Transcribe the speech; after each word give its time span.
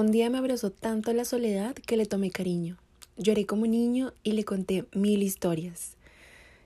Un 0.00 0.12
día 0.12 0.30
me 0.30 0.38
abrazó 0.38 0.70
tanto 0.70 1.12
la 1.12 1.26
soledad 1.26 1.74
que 1.74 1.98
le 1.98 2.06
tomé 2.06 2.30
cariño. 2.30 2.78
Lloré 3.18 3.44
como 3.44 3.66
niño 3.66 4.14
y 4.22 4.32
le 4.32 4.46
conté 4.46 4.86
mil 4.94 5.22
historias. 5.22 5.98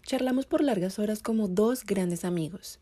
Charlamos 0.04 0.46
por 0.46 0.62
largas 0.62 1.00
horas 1.00 1.20
como 1.20 1.48
dos 1.48 1.84
grandes 1.84 2.24
amigos. 2.24 2.78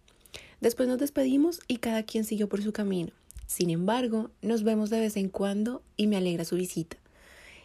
Después 0.60 0.90
nos 0.90 0.98
despedimos 0.98 1.60
y 1.68 1.78
cada 1.78 2.02
quien 2.02 2.24
siguió 2.24 2.50
por 2.50 2.60
su 2.62 2.70
camino. 2.74 3.12
Sin 3.46 3.70
embargo, 3.70 4.30
nos 4.42 4.62
vemos 4.62 4.90
de 4.90 5.00
vez 5.00 5.16
en 5.16 5.30
cuando 5.30 5.80
y 5.96 6.06
me 6.06 6.18
alegra 6.18 6.44
su 6.44 6.56
visita. 6.56 6.98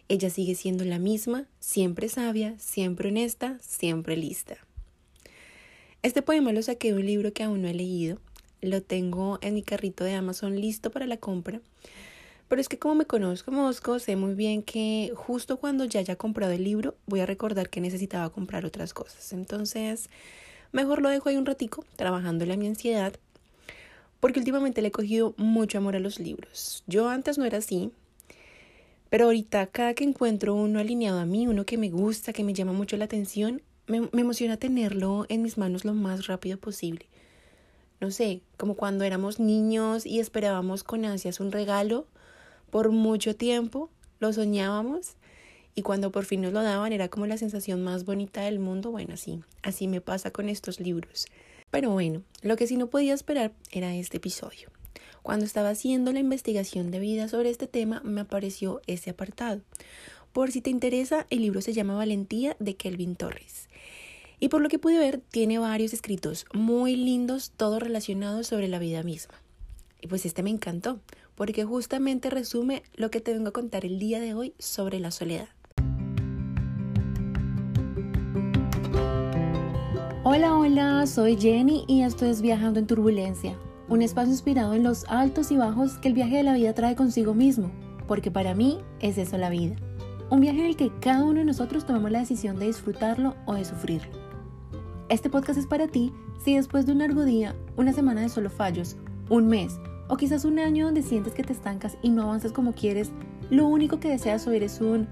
Ella 0.08 0.30
sigue 0.30 0.56
siendo 0.56 0.86
la 0.86 0.98
misma, 0.98 1.46
siempre 1.60 2.08
sabia, 2.08 2.58
siempre 2.58 3.10
honesta, 3.10 3.58
siempre 3.60 4.16
lista. 4.16 4.56
Este 6.04 6.22
poema 6.22 6.54
lo 6.54 6.62
saqué 6.62 6.94
de 6.94 7.00
un 7.00 7.06
libro 7.06 7.34
que 7.34 7.44
aún 7.44 7.64
no 7.64 7.68
he 7.68 7.74
leído. 7.74 8.22
Lo 8.62 8.82
tengo 8.82 9.40
en 9.42 9.56
mi 9.56 9.62
carrito 9.62 10.06
de 10.06 10.14
Amazon 10.14 10.62
listo 10.62 10.90
para 10.90 11.06
la 11.06 11.18
compra. 11.18 11.60
Pero 12.48 12.62
es 12.62 12.70
que 12.70 12.80
como 12.80 12.96
me 12.96 13.06
conozco 13.06 13.52
Mosco, 13.52 14.00
sé 14.00 14.16
muy 14.16 14.34
bien 14.34 14.64
que 14.64 15.12
justo 15.16 15.58
cuando 15.58 15.84
ya 15.84 16.00
haya 16.00 16.16
comprado 16.16 16.54
el 16.54 16.64
libro, 16.64 16.96
voy 17.06 17.20
a 17.20 17.26
recordar 17.26 17.70
que 17.70 17.82
necesitaba 17.82 18.30
comprar 18.30 18.66
otras 18.66 18.94
cosas. 18.94 19.34
Entonces, 19.34 20.10
mejor 20.72 21.02
lo 21.02 21.10
dejo 21.10 21.28
ahí 21.28 21.36
un 21.36 21.46
ratico, 21.46 21.84
trabajando 21.98 22.46
en 22.46 22.60
mi 22.60 22.68
ansiedad, 22.68 23.14
porque 24.22 24.40
últimamente 24.40 24.82
le 24.82 24.88
he 24.88 24.92
cogido 24.92 25.34
mucho 25.36 25.78
amor 25.78 25.98
a 25.98 26.00
los 26.00 26.20
libros. 26.20 26.84
Yo 26.88 27.10
antes 27.10 27.38
no 27.38 27.44
era 27.44 27.58
así, 27.58 27.92
pero 29.10 29.26
ahorita 29.26 29.68
cada 29.68 29.94
que 29.94 30.06
encuentro 30.06 30.56
uno 30.56 30.80
alineado 30.80 31.20
a 31.20 31.26
mí, 31.26 31.48
uno 31.48 31.66
que 31.66 31.78
me 31.78 31.90
gusta, 31.90 32.32
que 32.32 32.46
me 32.46 32.54
llama 32.54 32.72
mucho 32.72 32.96
la 32.96 33.06
atención, 33.06 33.62
me, 33.88 34.02
me 34.02 34.22
emociona 34.22 34.56
tenerlo 34.56 35.26
en 35.28 35.42
mis 35.42 35.58
manos 35.58 35.84
lo 35.84 35.94
más 35.94 36.28
rápido 36.28 36.58
posible. 36.58 37.08
No 38.00 38.10
sé, 38.12 38.42
como 38.56 38.76
cuando 38.76 39.04
éramos 39.04 39.40
niños 39.40 40.06
y 40.06 40.20
esperábamos 40.20 40.84
con 40.84 41.04
ansias 41.04 41.40
un 41.42 41.52
regalo 41.52 42.06
por 42.70 42.92
mucho 42.92 43.36
tiempo 43.36 43.90
lo 44.20 44.34
soñábamos 44.34 45.16
y 45.76 45.84
cuando 45.84 46.12
por 46.12 46.26
fin 46.26 46.42
nos 46.42 46.54
lo 46.54 46.64
daban 46.64 46.92
era 46.92 47.08
como 47.08 47.28
la 47.28 47.38
sensación 47.38 47.84
más 47.84 48.04
bonita 48.04 48.42
del 48.42 48.60
mundo. 48.60 48.92
Bueno, 48.92 49.14
así, 49.14 49.42
así 49.62 49.88
me 49.88 50.02
pasa 50.02 50.32
con 50.32 50.50
estos 50.50 50.80
libros. 50.80 51.28
Pero 51.70 51.92
bueno, 51.92 52.24
lo 52.42 52.56
que 52.56 52.66
sí 52.66 52.78
no 52.78 52.88
podía 52.88 53.14
esperar 53.14 53.54
era 53.72 53.96
este 53.96 54.18
episodio. 54.18 54.72
Cuando 55.22 55.46
estaba 55.46 55.70
haciendo 55.70 56.14
la 56.14 56.20
investigación 56.20 56.90
de 56.90 57.00
vida 57.00 57.28
sobre 57.28 57.50
este 57.50 57.68
tema, 57.68 58.02
me 58.04 58.22
apareció 58.22 58.82
ese 58.88 59.10
apartado. 59.10 59.62
Por 60.34 60.52
si 60.52 60.62
te 60.62 60.70
interesa, 60.70 61.28
el 61.30 61.42
libro 61.42 61.62
se 61.62 61.74
llama 61.74 61.96
Valentía 61.96 62.56
de 62.60 62.76
Kelvin 62.76 63.16
Torres. 63.16 63.68
Y 64.40 64.50
por 64.50 64.62
lo 64.62 64.70
que 64.70 64.80
pude 64.80 64.98
ver, 64.98 65.20
tiene 65.20 65.60
varios 65.60 65.94
escritos 65.94 66.46
muy 66.54 66.96
lindos, 66.96 67.52
todos 67.58 67.82
relacionados 67.82 68.48
sobre 68.48 68.68
la 68.68 68.80
vida 68.80 69.04
misma. 69.04 69.34
Y 70.00 70.08
pues 70.08 70.26
este 70.26 70.44
me 70.44 70.50
encantó, 70.50 71.00
porque 71.38 71.64
justamente 71.64 72.32
resume 72.32 72.82
lo 72.96 73.12
que 73.12 73.22
te 73.22 73.32
vengo 73.32 73.50
a 73.50 73.54
contar 73.54 73.86
el 73.86 74.00
día 74.00 74.20
de 74.20 74.34
hoy 74.34 74.56
sobre 74.58 75.00
la 75.00 75.12
soledad. 75.12 75.48
Hola, 80.24 80.58
hola, 80.58 81.06
soy 81.06 81.38
Jenny 81.38 81.86
y 81.88 82.02
esto 82.02 82.26
es 82.26 82.42
Viajando 82.42 82.80
en 82.80 82.88
Turbulencia, 82.88 83.56
un 83.88 84.02
espacio 84.02 84.32
inspirado 84.32 84.74
en 84.74 84.84
los 84.84 85.06
altos 85.08 85.52
y 85.52 85.58
bajos 85.58 86.00
que 86.00 86.08
el 86.08 86.16
viaje 86.16 86.38
de 86.38 86.44
la 86.44 86.56
vida 86.56 86.74
trae 86.74 86.96
consigo 86.96 87.36
mismo, 87.36 87.72
porque 88.08 88.32
para 88.32 88.56
mí 88.56 88.80
es 89.00 89.20
eso 89.20 89.38
la 89.38 89.52
vida. 89.52 89.76
Un 90.32 90.42
viaje 90.42 90.60
en 90.60 90.66
el 90.66 90.76
que 90.76 90.92
cada 91.00 91.24
uno 91.24 91.40
de 91.40 91.46
nosotros 91.46 91.86
tomamos 91.86 92.12
la 92.12 92.20
decisión 92.20 92.58
de 92.58 92.66
disfrutarlo 92.66 93.36
o 93.46 93.54
de 93.54 93.64
sufrirlo. 93.64 94.12
Este 95.08 95.30
podcast 95.30 95.60
es 95.60 95.68
para 95.68 95.88
ti 95.88 96.12
si 96.44 96.56
después 96.56 96.88
de 96.88 96.94
un 96.94 96.98
largo 96.98 97.24
día, 97.24 97.56
una 97.78 97.94
semana 97.94 98.22
de 98.22 98.30
solo 98.30 98.50
fallos, 98.50 98.98
un 99.30 99.48
mes 99.48 99.80
o 100.08 100.18
quizás 100.18 100.46
un 100.46 100.60
año 100.60 100.86
donde 100.86 101.02
sientes 101.02 101.34
que 101.34 101.44
te 101.44 101.54
estancas 101.54 101.98
y 102.02 102.10
no 102.10 102.24
avanzas 102.24 102.52
como 102.52 102.74
quieres, 102.74 103.12
lo 103.50 103.68
único 103.68 104.00
que 104.00 104.10
deseas 104.10 104.48
oír 104.48 104.64
es 104.64 104.82
un, 104.82 105.08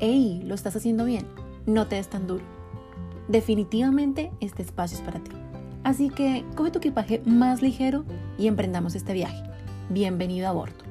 hey, 0.00 0.42
lo 0.44 0.54
estás 0.54 0.76
haciendo 0.76 1.04
bien, 1.04 1.26
no 1.66 1.86
te 1.86 1.96
des 1.96 2.08
tan 2.08 2.26
duro. 2.26 2.44
Definitivamente 3.28 4.30
este 4.40 4.62
espacio 4.62 4.98
es 4.98 5.04
para 5.04 5.22
ti. 5.22 5.30
Así 5.84 6.10
que 6.10 6.44
coge 6.54 6.70
tu 6.70 6.78
equipaje 6.78 7.20
más 7.24 7.62
ligero 7.62 8.04
y 8.38 8.46
emprendamos 8.46 8.94
este 8.94 9.12
viaje. 9.12 9.42
Bienvenido 9.90 10.48
a 10.48 10.52
bordo. 10.52 10.84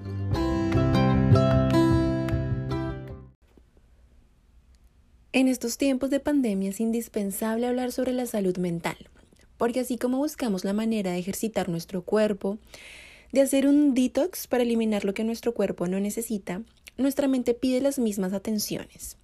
En 5.33 5.47
estos 5.47 5.77
tiempos 5.77 6.09
de 6.09 6.19
pandemia 6.19 6.69
es 6.69 6.79
indispensable 6.79 7.67
hablar 7.67 7.91
sobre 7.91 8.11
la 8.11 8.25
salud 8.25 8.57
mental, 8.57 8.97
porque 9.57 9.81
así 9.81 9.97
como 9.97 10.17
buscamos 10.17 10.63
la 10.63 10.73
manera 10.73 11.11
de 11.11 11.19
ejercitar 11.19 11.69
nuestro 11.69 12.01
cuerpo, 12.01 12.57
de 13.31 13.41
hacer 13.41 13.67
un 13.67 13.93
detox 13.93 14.47
para 14.47 14.63
eliminar 14.63 15.05
lo 15.05 15.13
que 15.13 15.23
nuestro 15.23 15.53
cuerpo 15.53 15.87
no 15.87 15.99
necesita, 15.99 16.61
nuestra 16.97 17.27
mente 17.27 17.53
pide 17.53 17.81
las 17.81 17.99
mismas 17.99 18.33
atenciones. 18.33 19.17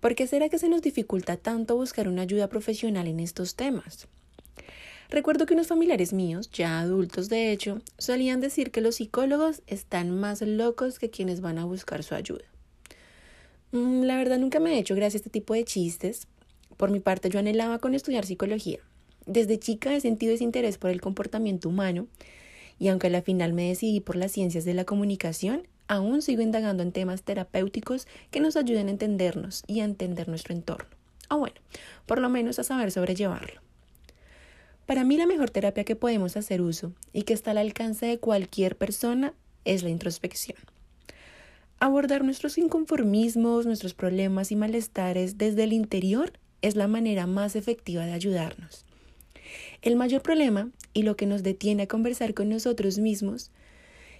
¿Por 0.00 0.14
qué 0.14 0.26
será 0.26 0.48
que 0.48 0.58
se 0.58 0.68
nos 0.68 0.82
dificulta 0.82 1.36
tanto 1.36 1.76
buscar 1.76 2.08
una 2.08 2.22
ayuda 2.22 2.48
profesional 2.48 3.06
en 3.06 3.20
estos 3.20 3.54
temas? 3.54 4.06
Recuerdo 5.08 5.46
que 5.46 5.54
unos 5.54 5.66
familiares 5.66 6.12
míos, 6.12 6.50
ya 6.52 6.80
adultos 6.80 7.28
de 7.28 7.52
hecho, 7.52 7.80
solían 7.98 8.40
decir 8.40 8.70
que 8.70 8.80
los 8.80 8.96
psicólogos 8.96 9.62
están 9.66 10.10
más 10.10 10.42
locos 10.42 10.98
que 10.98 11.10
quienes 11.10 11.40
van 11.40 11.58
a 11.58 11.64
buscar 11.64 12.02
su 12.02 12.14
ayuda. 12.14 12.44
Mm, 13.72 14.02
la 14.02 14.16
verdad 14.16 14.38
nunca 14.38 14.60
me 14.60 14.74
he 14.74 14.78
hecho 14.78 14.94
gracia 14.94 15.16
a 15.16 15.20
este 15.20 15.30
tipo 15.30 15.54
de 15.54 15.64
chistes. 15.64 16.26
Por 16.76 16.90
mi 16.90 17.00
parte 17.00 17.28
yo 17.30 17.38
anhelaba 17.38 17.78
con 17.78 17.94
estudiar 17.94 18.26
psicología. 18.26 18.80
Desde 19.26 19.58
chica 19.58 19.94
he 19.94 20.00
sentido 20.00 20.34
ese 20.34 20.44
interés 20.44 20.78
por 20.78 20.90
el 20.90 21.00
comportamiento 21.00 21.68
humano 21.68 22.08
y 22.78 22.88
aunque 22.88 23.08
a 23.08 23.10
la 23.10 23.22
final 23.22 23.52
me 23.52 23.68
decidí 23.68 24.00
por 24.00 24.16
las 24.16 24.32
ciencias 24.32 24.64
de 24.64 24.74
la 24.74 24.84
comunicación, 24.84 25.66
aún 25.88 26.22
sigo 26.22 26.42
indagando 26.42 26.82
en 26.82 26.92
temas 26.92 27.22
terapéuticos 27.22 28.06
que 28.30 28.40
nos 28.40 28.56
ayuden 28.56 28.88
a 28.88 28.92
entendernos 28.92 29.64
y 29.66 29.80
a 29.80 29.84
entender 29.84 30.28
nuestro 30.28 30.54
entorno. 30.54 30.88
O 31.28 31.38
bueno, 31.38 31.56
por 32.06 32.20
lo 32.20 32.28
menos 32.28 32.58
a 32.58 32.64
saber 32.64 32.90
sobrellevarlo. 32.90 33.60
Para 34.86 35.04
mí 35.04 35.16
la 35.16 35.26
mejor 35.26 35.50
terapia 35.50 35.84
que 35.84 35.96
podemos 35.96 36.36
hacer 36.36 36.60
uso 36.60 36.92
y 37.12 37.22
que 37.22 37.32
está 37.32 37.52
al 37.52 37.58
alcance 37.58 38.06
de 38.06 38.18
cualquier 38.18 38.76
persona 38.76 39.32
es 39.64 39.82
la 39.82 39.88
introspección. 39.88 40.58
Abordar 41.80 42.22
nuestros 42.22 42.58
inconformismos, 42.58 43.66
nuestros 43.66 43.94
problemas 43.94 44.52
y 44.52 44.56
malestares 44.56 45.38
desde 45.38 45.64
el 45.64 45.72
interior 45.72 46.32
es 46.62 46.76
la 46.76 46.86
manera 46.86 47.26
más 47.26 47.56
efectiva 47.56 48.04
de 48.04 48.12
ayudarnos. 48.12 48.84
El 49.82 49.96
mayor 49.96 50.22
problema 50.22 50.70
y 50.92 51.02
lo 51.02 51.16
que 51.16 51.26
nos 51.26 51.42
detiene 51.42 51.84
a 51.84 51.88
conversar 51.88 52.34
con 52.34 52.48
nosotros 52.48 52.98
mismos 52.98 53.50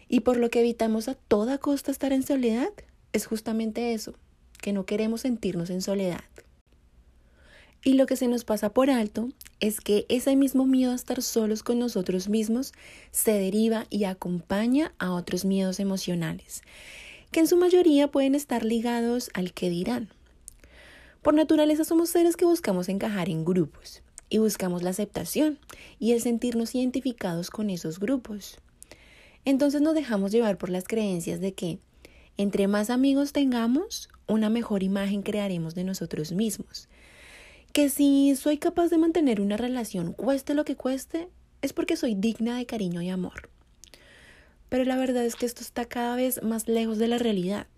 y 0.09 0.21
por 0.21 0.37
lo 0.37 0.51
que 0.51 0.61
evitamos 0.61 1.09
a 1.09 1.15
toda 1.15 1.59
costa 1.59 1.91
estar 1.91 2.13
en 2.13 2.23
soledad 2.23 2.71
es 3.13 3.27
justamente 3.27 3.95
eso, 3.95 4.15
que 4.61 4.73
no 4.73 4.85
queremos 4.85 5.23
sentirnos 5.23 5.71
en 5.71 5.81
soledad. 5.81 6.25
Y 7.83 7.95
lo 7.95 8.07
que 8.07 8.17
se 8.17 8.29
nos 8.29 8.45
pasa 8.45 8.71
por 8.71 8.91
alto 8.91 9.29
es 9.61 9.81
que 9.81 10.07
ese 10.09 10.37
mismo 10.37 10.67
miedo 10.67 10.93
a 10.93 10.95
estar 10.95 11.23
solos 11.23 11.63
con 11.63 11.79
nosotros 11.79 12.29
mismos 12.29 12.73
se 13.11 13.33
deriva 13.33 13.87
y 13.91 14.05
acompaña 14.05 14.95
a 14.99 15.13
otros 15.13 15.45
miedos 15.45 15.81
emocionales, 15.81 16.63
que 17.31 17.41
en 17.41 17.47
su 17.47 17.57
mayoría 17.57 18.09
pueden 18.11 18.35
estar 18.35 18.65
ligados 18.65 19.31
al 19.35 19.53
que 19.53 19.69
dirán. 19.69 20.09
Por 21.23 21.35
naturaleza 21.35 21.85
somos 21.85 22.11
seres 22.11 22.37
que 22.37 22.45
buscamos 22.45 22.89
encajar 22.89 23.29
en 23.29 23.45
grupos 23.45 24.04
y 24.35 24.39
buscamos 24.39 24.83
la 24.83 24.91
aceptación 24.91 25.61
y 26.01 26.11
el 26.11 26.21
sentirnos 26.21 26.75
identificados 26.75 27.51
con 27.51 27.71
esos 27.71 28.01
grupos. 28.01 28.57
Entonces 29.45 29.81
nos 29.81 29.95
dejamos 29.95 30.33
llevar 30.33 30.59
por 30.59 30.71
las 30.71 30.89
creencias 30.89 31.41
de 31.41 31.55
que 31.55 31.79
entre 32.37 32.67
más 32.67 32.91
amigos 32.91 33.33
tengamos, 33.33 34.09
una 34.27 34.51
mejor 34.51 34.83
imagen 34.83 35.23
crearemos 35.23 35.77
de 35.77 35.85
nosotros 35.85 36.33
mismos. 36.33 36.89
Que 37.73 37.89
si 37.89 38.35
soy 38.35 38.59
capaz 38.59 38.89
de 38.89 38.99
mantener 38.99 39.41
una 39.41 39.57
relación 39.57 40.13
cueste 40.13 40.55
lo 40.55 40.65
que 40.65 40.75
cueste, 40.75 41.29
es 41.63 41.73
porque 41.73 41.95
soy 41.95 42.17
digna 42.17 42.57
de 42.57 42.67
cariño 42.67 43.03
y 43.03 43.11
amor. 43.11 43.51
Pero 44.69 44.83
la 44.83 44.97
verdad 44.97 45.25
es 45.25 45.37
que 45.37 45.47
esto 45.47 45.63
está 45.63 45.85
cada 45.85 46.17
vez 46.17 46.43
más 46.43 46.67
lejos 46.67 46.99
de 46.99 47.07
la 47.07 47.19
realidad 47.19 47.69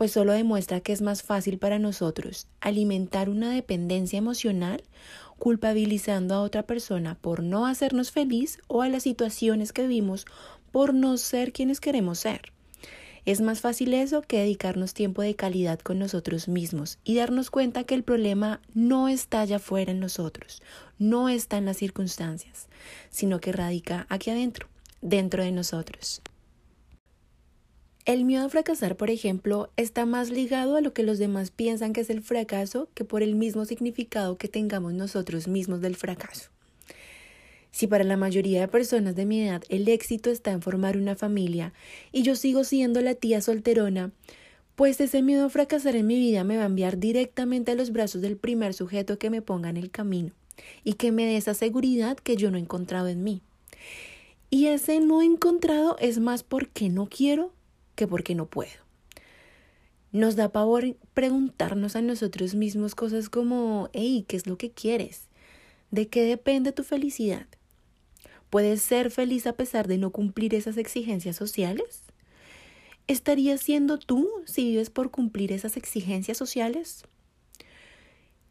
pues 0.00 0.12
solo 0.12 0.32
demuestra 0.32 0.80
que 0.80 0.94
es 0.94 1.02
más 1.02 1.22
fácil 1.22 1.58
para 1.58 1.78
nosotros 1.78 2.46
alimentar 2.62 3.28
una 3.28 3.50
dependencia 3.50 4.16
emocional 4.18 4.82
culpabilizando 5.40 6.36
a 6.36 6.42
otra 6.42 6.62
persona 6.62 7.16
por 7.20 7.42
no 7.42 7.66
hacernos 7.66 8.12
feliz 8.12 8.60
o 8.68 8.82
a 8.82 8.88
las 8.88 9.02
situaciones 9.02 9.72
que 9.72 9.82
vivimos 9.82 10.26
por 10.70 10.94
no 10.94 11.16
ser 11.16 11.52
quienes 11.52 11.80
queremos 11.80 12.20
ser. 12.20 12.52
Es 13.26 13.40
más 13.40 13.60
fácil 13.60 13.92
eso 13.92 14.22
que 14.22 14.38
dedicarnos 14.38 14.94
tiempo 14.94 15.22
de 15.22 15.34
calidad 15.34 15.80
con 15.80 15.98
nosotros 15.98 16.46
mismos 16.46 16.98
y 17.04 17.16
darnos 17.16 17.50
cuenta 17.50 17.84
que 17.84 17.94
el 17.94 18.04
problema 18.04 18.60
no 18.72 19.08
está 19.08 19.40
allá 19.40 19.56
afuera 19.56 19.90
en 19.90 20.00
nosotros, 20.00 20.62
no 20.98 21.28
está 21.28 21.58
en 21.58 21.64
las 21.64 21.78
circunstancias, 21.78 22.68
sino 23.10 23.40
que 23.40 23.52
radica 23.52 24.06
aquí 24.08 24.30
adentro, 24.30 24.68
dentro 25.02 25.42
de 25.42 25.52
nosotros. 25.52 26.22
El 28.06 28.24
miedo 28.24 28.46
a 28.46 28.48
fracasar, 28.48 28.96
por 28.96 29.10
ejemplo, 29.10 29.70
está 29.76 30.06
más 30.06 30.30
ligado 30.30 30.76
a 30.76 30.80
lo 30.80 30.94
que 30.94 31.02
los 31.02 31.18
demás 31.18 31.50
piensan 31.50 31.92
que 31.92 32.00
es 32.00 32.08
el 32.08 32.22
fracaso 32.22 32.88
que 32.94 33.04
por 33.04 33.22
el 33.22 33.34
mismo 33.34 33.66
significado 33.66 34.38
que 34.38 34.48
tengamos 34.48 34.94
nosotros 34.94 35.48
mismos 35.48 35.82
del 35.82 35.96
fracaso. 35.96 36.48
Si 37.70 37.86
para 37.86 38.04
la 38.04 38.16
mayoría 38.16 38.60
de 38.60 38.68
personas 38.68 39.14
de 39.16 39.26
mi 39.26 39.42
edad 39.42 39.62
el 39.68 39.86
éxito 39.86 40.30
está 40.30 40.50
en 40.50 40.62
formar 40.62 40.96
una 40.96 41.14
familia 41.14 41.72
y 42.10 42.22
yo 42.22 42.34
sigo 42.36 42.64
siendo 42.64 43.02
la 43.02 43.14
tía 43.14 43.42
solterona, 43.42 44.12
pues 44.76 44.98
ese 45.00 45.20
miedo 45.20 45.44
a 45.44 45.50
fracasar 45.50 45.94
en 45.94 46.06
mi 46.06 46.16
vida 46.16 46.42
me 46.42 46.56
va 46.56 46.62
a 46.62 46.66
enviar 46.66 46.98
directamente 46.98 47.72
a 47.72 47.74
los 47.74 47.92
brazos 47.92 48.22
del 48.22 48.38
primer 48.38 48.72
sujeto 48.72 49.18
que 49.18 49.28
me 49.28 49.42
ponga 49.42 49.68
en 49.68 49.76
el 49.76 49.90
camino 49.90 50.32
y 50.84 50.94
que 50.94 51.12
me 51.12 51.26
dé 51.26 51.36
esa 51.36 51.52
seguridad 51.52 52.16
que 52.16 52.36
yo 52.36 52.50
no 52.50 52.56
he 52.56 52.60
encontrado 52.60 53.08
en 53.08 53.22
mí. 53.22 53.42
Y 54.48 54.66
ese 54.66 55.00
no 55.00 55.20
encontrado 55.20 55.96
es 56.00 56.18
más 56.18 56.42
porque 56.42 56.88
no 56.88 57.06
quiero 57.06 57.52
que 58.00 58.06
porque 58.08 58.34
no 58.34 58.46
puedo. 58.46 58.72
Nos 60.10 60.34
da 60.34 60.50
pavor 60.50 60.96
preguntarnos 61.12 61.96
a 61.96 62.00
nosotros 62.00 62.54
mismos 62.54 62.94
cosas 62.94 63.28
como, 63.28 63.90
hey, 63.92 64.24
¿qué 64.26 64.38
es 64.38 64.46
lo 64.46 64.56
que 64.56 64.70
quieres? 64.70 65.28
¿De 65.90 66.08
qué 66.08 66.24
depende 66.24 66.72
tu 66.72 66.82
felicidad? 66.82 67.46
¿Puedes 68.48 68.80
ser 68.80 69.10
feliz 69.10 69.46
a 69.46 69.52
pesar 69.52 69.86
de 69.86 69.98
no 69.98 70.12
cumplir 70.12 70.54
esas 70.54 70.78
exigencias 70.78 71.36
sociales? 71.36 72.04
¿Estarías 73.06 73.60
siendo 73.60 73.98
tú 73.98 74.30
si 74.46 74.70
vives 74.70 74.88
por 74.88 75.10
cumplir 75.10 75.52
esas 75.52 75.76
exigencias 75.76 76.38
sociales? 76.38 77.02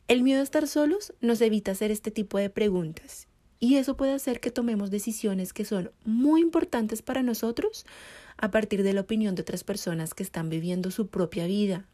El 0.08 0.22
miedo 0.22 0.42
a 0.42 0.44
estar 0.44 0.68
solos 0.68 1.14
nos 1.22 1.42
evita 1.42 1.72
hacer 1.72 1.90
este 1.90 2.12
tipo 2.12 2.38
de 2.38 2.52
preguntas 2.52 3.28
y 3.60 3.76
eso 3.76 3.98
puede 3.98 4.14
hacer 4.14 4.40
que 4.40 4.52
tomemos 4.52 4.92
decisiones 4.92 5.54
que 5.54 5.66
son 5.66 5.92
muy 6.06 6.42
importantes 6.42 7.02
para 7.02 7.24
nosotros 7.24 7.86
a 8.40 8.52
partir 8.52 8.84
de 8.84 8.94
la 8.94 9.02
opinión 9.02 9.36
de 9.36 9.42
otras 9.42 9.64
personas 9.64 10.14
que 10.14 10.24
están 10.24 10.50
viviendo 10.50 10.92
su 10.92 11.08
propia 11.08 11.46
vida 11.46 11.86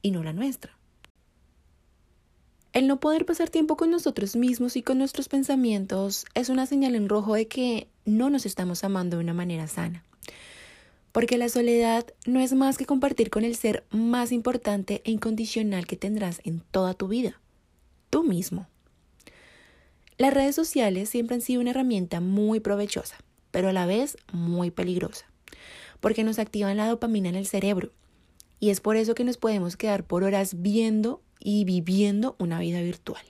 y 0.00 0.12
no 0.12 0.22
la 0.22 0.32
nuestra. 0.32 0.78
El 2.72 2.86
no 2.86 3.00
poder 3.00 3.26
pasar 3.26 3.50
tiempo 3.50 3.76
con 3.76 3.90
nosotros 3.90 4.36
mismos 4.36 4.76
y 4.76 4.82
con 4.82 4.98
nuestros 4.98 5.28
pensamientos 5.28 6.26
es 6.34 6.48
una 6.48 6.66
señal 6.66 6.94
en 6.94 7.08
rojo 7.08 7.34
de 7.34 7.48
que 7.48 7.88
no 8.04 8.30
nos 8.30 8.46
estamos 8.46 8.84
amando 8.84 9.16
de 9.16 9.24
una 9.24 9.34
manera 9.34 9.66
sana. 9.66 10.04
Porque 11.10 11.38
la 11.38 11.48
soledad 11.48 12.06
no 12.26 12.38
es 12.38 12.52
más 12.52 12.78
que 12.78 12.86
compartir 12.86 13.30
con 13.30 13.44
el 13.44 13.56
ser 13.56 13.84
más 13.90 14.30
importante 14.30 15.02
e 15.04 15.10
incondicional 15.10 15.86
que 15.86 15.96
tendrás 15.96 16.40
en 16.44 16.60
toda 16.60 16.94
tu 16.94 17.08
vida, 17.08 17.40
tú 18.10 18.22
mismo. 18.22 18.68
Las 20.16 20.34
redes 20.34 20.54
sociales 20.54 21.08
siempre 21.08 21.34
han 21.34 21.40
sido 21.40 21.60
una 21.60 21.70
herramienta 21.70 22.20
muy 22.20 22.60
provechosa, 22.60 23.16
pero 23.50 23.70
a 23.70 23.72
la 23.72 23.86
vez 23.86 24.16
muy 24.32 24.70
peligrosa, 24.70 25.26
porque 26.00 26.24
nos 26.24 26.38
activan 26.38 26.76
la 26.76 26.88
dopamina 26.88 27.28
en 27.28 27.34
el 27.34 27.46
cerebro, 27.46 27.92
y 28.60 28.70
es 28.70 28.80
por 28.80 28.96
eso 28.96 29.14
que 29.14 29.24
nos 29.24 29.36
podemos 29.36 29.76
quedar 29.76 30.04
por 30.04 30.24
horas 30.24 30.60
viendo 30.60 31.22
y 31.40 31.64
viviendo 31.64 32.36
una 32.38 32.58
vida 32.58 32.80
virtual. 32.80 33.22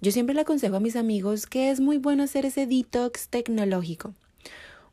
Yo 0.00 0.12
siempre 0.12 0.34
le 0.34 0.42
aconsejo 0.42 0.76
a 0.76 0.80
mis 0.80 0.96
amigos 0.96 1.46
que 1.46 1.70
es 1.70 1.80
muy 1.80 1.98
bueno 1.98 2.22
hacer 2.22 2.44
ese 2.44 2.66
detox 2.66 3.28
tecnológico. 3.28 4.14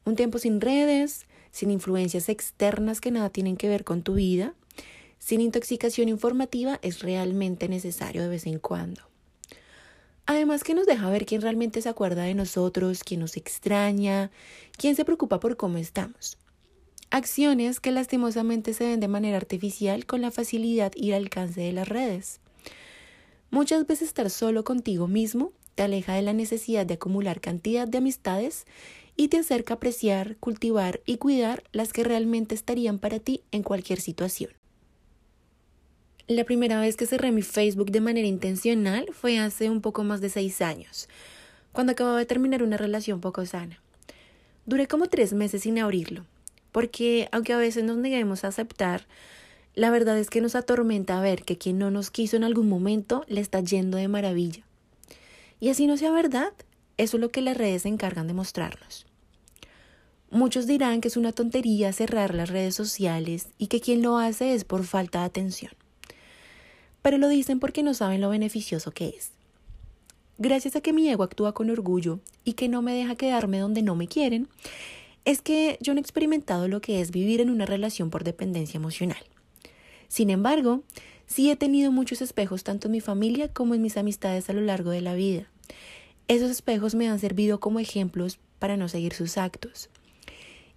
Un 0.06 0.16
tiempo 0.16 0.38
sin 0.38 0.62
redes, 0.62 1.26
sin 1.52 1.72
influencias 1.72 2.30
externas 2.30 3.02
que 3.02 3.12
nada 3.12 3.30
tienen 3.30 3.58
que 3.58 3.68
ver 3.68 3.84
con 3.84 4.02
tu 4.02 4.14
vida, 4.14 4.54
sin 5.20 5.42
intoxicación 5.42 6.10
informativa 6.10 6.80
es 6.82 7.00
realmente 7.00 7.68
necesario 7.68 8.22
de 8.22 8.30
vez 8.30 8.46
en 8.46 8.60
cuando. 8.60 9.02
Además 10.26 10.64
que 10.64 10.74
nos 10.74 10.86
deja 10.86 11.10
ver 11.10 11.26
quién 11.26 11.42
realmente 11.42 11.82
se 11.82 11.90
acuerda 11.90 12.24
de 12.24 12.34
nosotros, 12.34 13.04
quién 13.04 13.20
nos 13.20 13.36
extraña, 13.36 14.32
quién 14.78 14.96
se 14.96 15.04
preocupa 15.04 15.40
por 15.40 15.58
cómo 15.58 15.78
estamos. 15.78 16.38
Acciones 17.14 17.80
que 17.80 17.92
lastimosamente 17.92 18.74
se 18.74 18.86
ven 18.88 19.00
de 19.00 19.08
manera 19.08 19.38
artificial 19.38 20.08
con 20.08 20.22
la 20.22 20.32
facilidad 20.32 20.92
y 20.96 21.12
el 21.12 21.18
alcance 21.18 21.62
de 21.62 21.72
las 21.72 21.88
redes. 21.88 22.40
Muchas 23.52 23.86
veces 23.86 24.08
estar 24.08 24.32
solo 24.32 24.64
contigo 24.64 25.08
mismo 25.08 25.52
te 25.76 25.84
aleja 25.84 26.16
de 26.16 26.24
la 26.24 26.34
necesidad 26.34 26.88
de 26.88 26.96
acumular 26.96 27.40
cantidad 27.40 27.88
de 27.88 28.00
amistades 28.00 28.66
y 29.16 29.28
te 29.28 29.38
acerca 29.38 29.76
a 29.76 29.78
apreciar, 29.78 30.38
cultivar 30.38 31.02
y 31.06 31.18
cuidar 31.18 31.64
las 31.72 31.94
que 31.94 32.04
realmente 32.04 32.56
estarían 32.56 32.98
para 32.98 33.20
ti 33.20 33.44
en 33.52 33.62
cualquier 33.62 34.02
situación. 34.02 34.50
La 36.26 36.46
primera 36.46 36.82
vez 36.82 36.98
que 36.98 37.06
cerré 37.06 37.32
mi 37.32 37.44
Facebook 37.44 37.92
de 37.92 38.02
manera 38.02 38.28
intencional 38.28 39.06
fue 39.14 39.38
hace 39.38 39.70
un 39.70 39.82
poco 39.82 40.04
más 40.04 40.20
de 40.20 40.30
seis 40.30 40.64
años, 40.64 41.08
cuando 41.74 41.92
acababa 41.92 42.18
de 42.18 42.26
terminar 42.26 42.64
una 42.64 42.78
relación 42.78 43.22
poco 43.22 43.46
sana. 43.46 43.84
Duré 44.66 44.88
como 44.88 45.10
tres 45.10 45.34
meses 45.34 45.62
sin 45.62 45.78
abrirlo, 45.78 46.26
porque 46.74 47.30
aunque 47.32 47.54
a 47.54 47.58
veces 47.58 47.86
nos 47.86 47.96
neguemos 47.96 48.44
a 48.44 48.50
aceptar, 48.50 49.08
la 49.74 49.90
verdad 49.90 50.20
es 50.20 50.30
que 50.30 50.42
nos 50.42 50.56
atormenta 50.56 51.22
ver 51.22 51.44
que 51.44 51.58
quien 51.58 51.80
no 51.80 51.90
nos 51.90 52.12
quiso 52.12 52.36
en 52.36 52.44
algún 52.44 52.68
momento 52.68 53.24
le 53.30 53.40
está 53.40 53.62
yendo 53.62 53.98
de 53.98 54.10
maravilla. 54.10 54.66
Y 55.62 55.70
así 55.70 55.88
no 55.88 55.96
sea 55.96 56.12
verdad, 56.12 56.52
eso 56.98 57.16
es 57.16 57.22
lo 57.22 57.32
que 57.32 57.42
las 57.42 57.56
redes 57.56 57.84
se 57.84 57.88
encargan 57.88 58.28
de 58.28 58.34
mostrarnos. 58.34 59.06
Muchos 60.30 60.68
dirán 60.68 61.00
que 61.00 61.08
es 61.08 61.16
una 61.16 61.32
tontería 61.32 61.94
cerrar 61.94 62.36
las 62.36 62.50
redes 62.50 62.76
sociales 62.76 63.48
y 63.58 63.68
que 63.68 63.80
quien 63.80 64.02
lo 64.02 64.18
hace 64.18 64.54
es 64.54 64.66
por 64.66 64.84
falta 64.84 65.20
de 65.20 65.26
atención 65.26 65.72
pero 67.04 67.20
lo 67.20 67.28
dicen 67.28 67.60
porque 67.60 67.84
no 67.84 67.94
saben 67.94 68.22
lo 68.22 68.30
beneficioso 68.30 68.92
que 68.92 69.10
es. 69.10 69.32
Gracias 70.40 70.76
a 70.76 70.82
que 70.82 70.94
mi 70.94 71.08
ego 71.10 71.22
actúa 71.22 71.54
con 71.54 71.70
orgullo 71.70 72.20
y 72.44 72.54
que 72.54 72.70
no 72.70 72.82
me 72.82 72.94
deja 72.94 73.16
quedarme 73.16 73.60
donde 73.60 73.84
no 73.84 73.96
me 73.96 74.08
quieren, 74.08 74.48
es 75.26 75.42
que 75.42 75.78
yo 75.82 75.94
no 75.94 76.00
he 76.00 76.02
experimentado 76.02 76.68
lo 76.68 76.82
que 76.82 77.02
es 77.02 77.12
vivir 77.12 77.42
en 77.42 77.50
una 77.50 77.66
relación 77.66 78.10
por 78.10 78.24
dependencia 78.24 78.78
emocional. 78.78 79.24
Sin 80.08 80.30
embargo, 80.30 80.84
sí 81.26 81.50
he 81.50 81.56
tenido 81.56 81.92
muchos 81.92 82.22
espejos 82.22 82.64
tanto 82.64 82.88
en 82.88 82.92
mi 82.92 83.02
familia 83.02 83.48
como 83.48 83.74
en 83.74 83.82
mis 83.82 83.98
amistades 83.98 84.50
a 84.50 84.54
lo 84.54 84.62
largo 84.62 84.92
de 84.92 85.02
la 85.02 85.16
vida. 85.16 85.48
Esos 86.28 86.52
espejos 86.52 86.96
me 86.96 87.10
han 87.10 87.20
servido 87.20 87.60
como 87.60 87.80
ejemplos 87.80 88.40
para 88.60 88.78
no 88.78 88.88
seguir 88.88 89.14
sus 89.14 89.38
actos. 89.38 89.90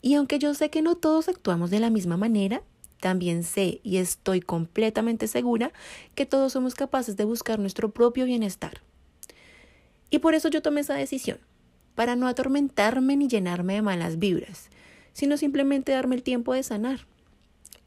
Y 0.02 0.14
aunque 0.14 0.38
yo 0.38 0.54
sé 0.54 0.70
que 0.70 0.82
no 0.82 0.96
todos 0.96 1.28
actuamos 1.28 1.70
de 1.70 1.80
la 1.80 1.90
misma 1.90 2.16
manera, 2.16 2.62
también 3.00 3.44
sé 3.44 3.80
y 3.82 3.98
estoy 3.98 4.40
completamente 4.40 5.26
segura 5.26 5.72
que 6.14 6.26
todos 6.26 6.52
somos 6.52 6.74
capaces 6.74 7.16
de 7.16 7.24
buscar 7.24 7.58
nuestro 7.58 7.90
propio 7.90 8.24
bienestar. 8.24 8.80
Y 10.10 10.20
por 10.20 10.34
eso 10.34 10.48
yo 10.48 10.62
tomé 10.62 10.80
esa 10.80 10.94
decisión, 10.94 11.38
para 11.96 12.14
no 12.14 12.28
atormentarme 12.28 13.16
ni 13.16 13.26
llenarme 13.26 13.74
de 13.74 13.82
malas 13.82 14.20
vibras, 14.20 14.68
sino 15.12 15.36
simplemente 15.36 15.90
darme 15.90 16.14
el 16.14 16.22
tiempo 16.22 16.54
de 16.54 16.62
sanar. 16.62 17.00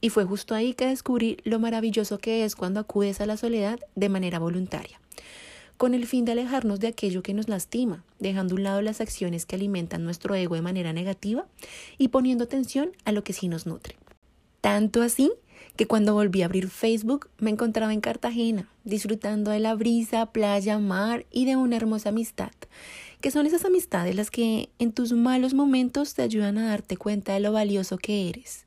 Y 0.02 0.10
fue 0.10 0.26
justo 0.26 0.56
ahí 0.56 0.74
que 0.74 0.88
descubrí 0.88 1.38
lo 1.44 1.60
maravilloso 1.60 2.18
que 2.18 2.44
es 2.44 2.56
cuando 2.56 2.82
acudes 2.82 3.22
a 3.22 3.26
la 3.26 3.38
soledad 3.38 3.80
de 3.96 4.10
manera 4.10 4.40
voluntaria, 4.40 5.00
con 5.78 5.94
el 5.94 6.08
fin 6.08 6.26
de 6.26 6.32
alejarnos 6.34 6.80
de 6.80 6.88
aquello 6.88 7.22
que 7.22 7.34
nos 7.34 7.48
lastima, 7.48 8.04
dejando 8.18 8.56
a 8.56 8.58
un 8.58 8.64
lado 8.64 8.82
las 8.82 9.00
acciones 9.00 9.46
que 9.46 9.56
alimentan 9.56 10.04
nuestro 10.04 10.36
ego 10.36 10.56
de 10.56 10.62
manera 10.62 10.92
negativa 10.92 11.46
y 11.98 12.10
poniendo 12.10 12.46
atención 12.46 12.92
a 13.06 13.12
lo 13.12 13.24
que 13.24 13.34
sí 13.34 13.48
nos 13.48 13.66
nutre. 13.66 13.96
Tanto 14.62 15.02
así 15.02 15.32
que 15.76 15.86
cuando 15.86 16.14
volví 16.14 16.42
a 16.42 16.46
abrir 16.46 16.70
Facebook 16.70 17.30
me 17.38 17.52
encontraba 17.52 17.94
en 17.94 18.02
Cartagena, 18.02 18.68
disfrutando 18.84 19.52
de 19.52 19.60
la 19.60 19.76
brisa, 19.76 20.26
playa, 20.32 20.80
mar 20.80 21.26
y 21.32 21.46
de 21.46 21.56
una 21.56 21.76
hermosa 21.78 22.10
amistad, 22.10 22.52
que 23.22 23.32
son 23.32 23.46
esas 23.46 23.66
amistades 23.66 24.16
las 24.16 24.32
que 24.32 24.70
en 24.80 24.94
tus 24.94 25.12
malos 25.12 25.54
momentos 25.54 26.14
te 26.14 26.22
ayudan 26.22 26.58
a 26.58 26.68
darte 26.68 26.96
cuenta 26.96 27.34
de 27.34 27.42
lo 27.42 27.52
valioso 27.52 27.98
que 27.98 28.30
eres. 28.30 28.64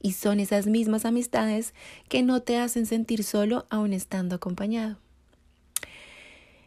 Y 0.00 0.12
son 0.12 0.40
esas 0.40 0.66
mismas 0.66 1.04
amistades 1.04 1.74
que 2.08 2.22
no 2.22 2.40
te 2.40 2.56
hacen 2.56 2.86
sentir 2.86 3.24
solo 3.24 3.66
aun 3.68 3.92
estando 3.92 4.36
acompañado. 4.36 4.96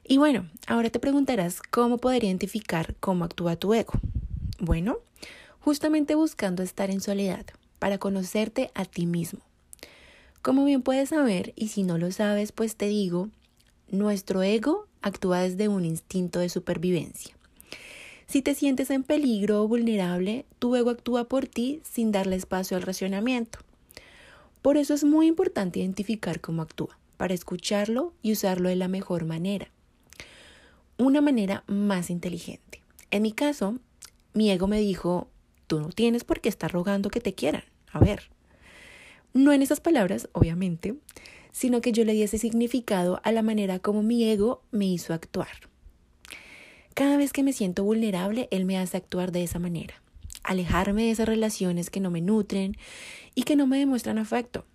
Y 0.05 0.17
bueno, 0.17 0.47
ahora 0.67 0.89
te 0.89 0.99
preguntarás 0.99 1.61
cómo 1.61 1.97
poder 1.97 2.23
identificar 2.23 2.95
cómo 2.99 3.23
actúa 3.23 3.55
tu 3.55 3.73
ego. 3.73 3.93
Bueno, 4.59 4.97
justamente 5.59 6.13
buscando 6.13 6.61
estar 6.61 6.91
en 6.91 7.01
soledad 7.01 7.45
para 7.79 7.97
conocerte 7.97 8.69
a 8.75 8.85
ti 8.85 9.05
mismo. 9.05 9.39
Como 10.41 10.65
bien 10.65 10.81
puedes 10.81 11.09
saber, 11.09 11.53
y 11.55 11.69
si 11.69 11.83
no 11.83 11.97
lo 11.97 12.11
sabes, 12.11 12.51
pues 12.51 12.75
te 12.75 12.87
digo, 12.87 13.29
nuestro 13.89 14.43
ego 14.43 14.87
actúa 15.03 15.41
desde 15.41 15.67
un 15.67 15.85
instinto 15.85 16.39
de 16.39 16.49
supervivencia. 16.49 17.35
Si 18.25 18.41
te 18.41 18.55
sientes 18.55 18.89
en 18.89 19.03
peligro 19.03 19.61
o 19.61 19.67
vulnerable, 19.67 20.45
tu 20.57 20.75
ego 20.75 20.89
actúa 20.89 21.25
por 21.25 21.45
ti 21.45 21.81
sin 21.83 22.11
darle 22.11 22.35
espacio 22.35 22.75
al 22.75 22.83
racionamiento. 22.83 23.59
Por 24.63 24.77
eso 24.77 24.93
es 24.93 25.03
muy 25.03 25.27
importante 25.27 25.79
identificar 25.79 26.39
cómo 26.39 26.61
actúa, 26.61 26.97
para 27.17 27.33
escucharlo 27.33 28.13
y 28.23 28.31
usarlo 28.31 28.69
de 28.69 28.75
la 28.75 28.87
mejor 28.87 29.25
manera. 29.25 29.69
Una 30.97 31.21
manera 31.21 31.63
más 31.67 32.09
inteligente. 32.09 32.81
En 33.11 33.21
mi 33.21 33.33
caso, 33.33 33.77
mi 34.33 34.49
ego 34.49 34.67
me 34.67 34.79
dijo, 34.79 35.27
tú 35.67 35.81
no 35.81 35.89
tienes 35.89 36.23
por 36.23 36.39
qué 36.39 36.49
estar 36.49 36.71
rogando 36.71 37.09
que 37.09 37.19
te 37.19 37.33
quieran. 37.35 37.63
A 37.91 37.99
ver, 37.99 38.29
no 39.33 39.51
en 39.51 39.61
esas 39.61 39.79
palabras, 39.79 40.29
obviamente, 40.31 40.95
sino 41.53 41.79
que 41.79 41.93
yo 41.93 42.03
le 42.03 42.11
di 42.11 42.23
ese 42.23 42.37
significado 42.37 43.21
a 43.23 43.31
la 43.31 43.43
manera 43.43 43.79
como 43.79 44.03
mi 44.03 44.25
ego 44.25 44.61
me 44.71 44.87
hizo 44.87 45.13
actuar. 45.13 45.47
Cada 46.93 47.15
vez 47.15 47.31
que 47.31 47.43
me 47.43 47.53
siento 47.53 47.85
vulnerable, 47.85 48.49
él 48.51 48.65
me 48.65 48.77
hace 48.77 48.97
actuar 48.97 49.31
de 49.31 49.43
esa 49.43 49.59
manera, 49.59 50.01
alejarme 50.43 51.03
de 51.03 51.11
esas 51.11 51.27
relaciones 51.27 51.89
que 51.89 52.01
no 52.01 52.11
me 52.11 52.21
nutren 52.21 52.75
y 53.33 53.43
que 53.43 53.55
no 53.55 53.65
me 53.65 53.79
demuestran 53.79 54.17
afecto. 54.17 54.65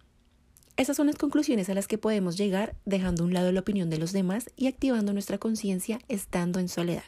Esas 0.77 0.97
son 0.97 1.09
las 1.09 1.17
conclusiones 1.17 1.69
a 1.69 1.75
las 1.75 1.89
que 1.89 1.99
podemos 1.99 2.37
llegar 2.37 2.77
dejando 2.85 3.23
a 3.23 3.27
un 3.27 3.35
lado 3.35 3.53
la 3.53 3.61
opinión 3.61 3.91
de 3.91 3.99
los 3.99 4.13
demás 4.13 4.51
y 4.57 4.69
activando 4.69 5.13
nuestra 5.13 5.39
conciencia 5.39 5.99
estando 6.09 6.61
en 6.61 6.69
soledad. 6.69 7.05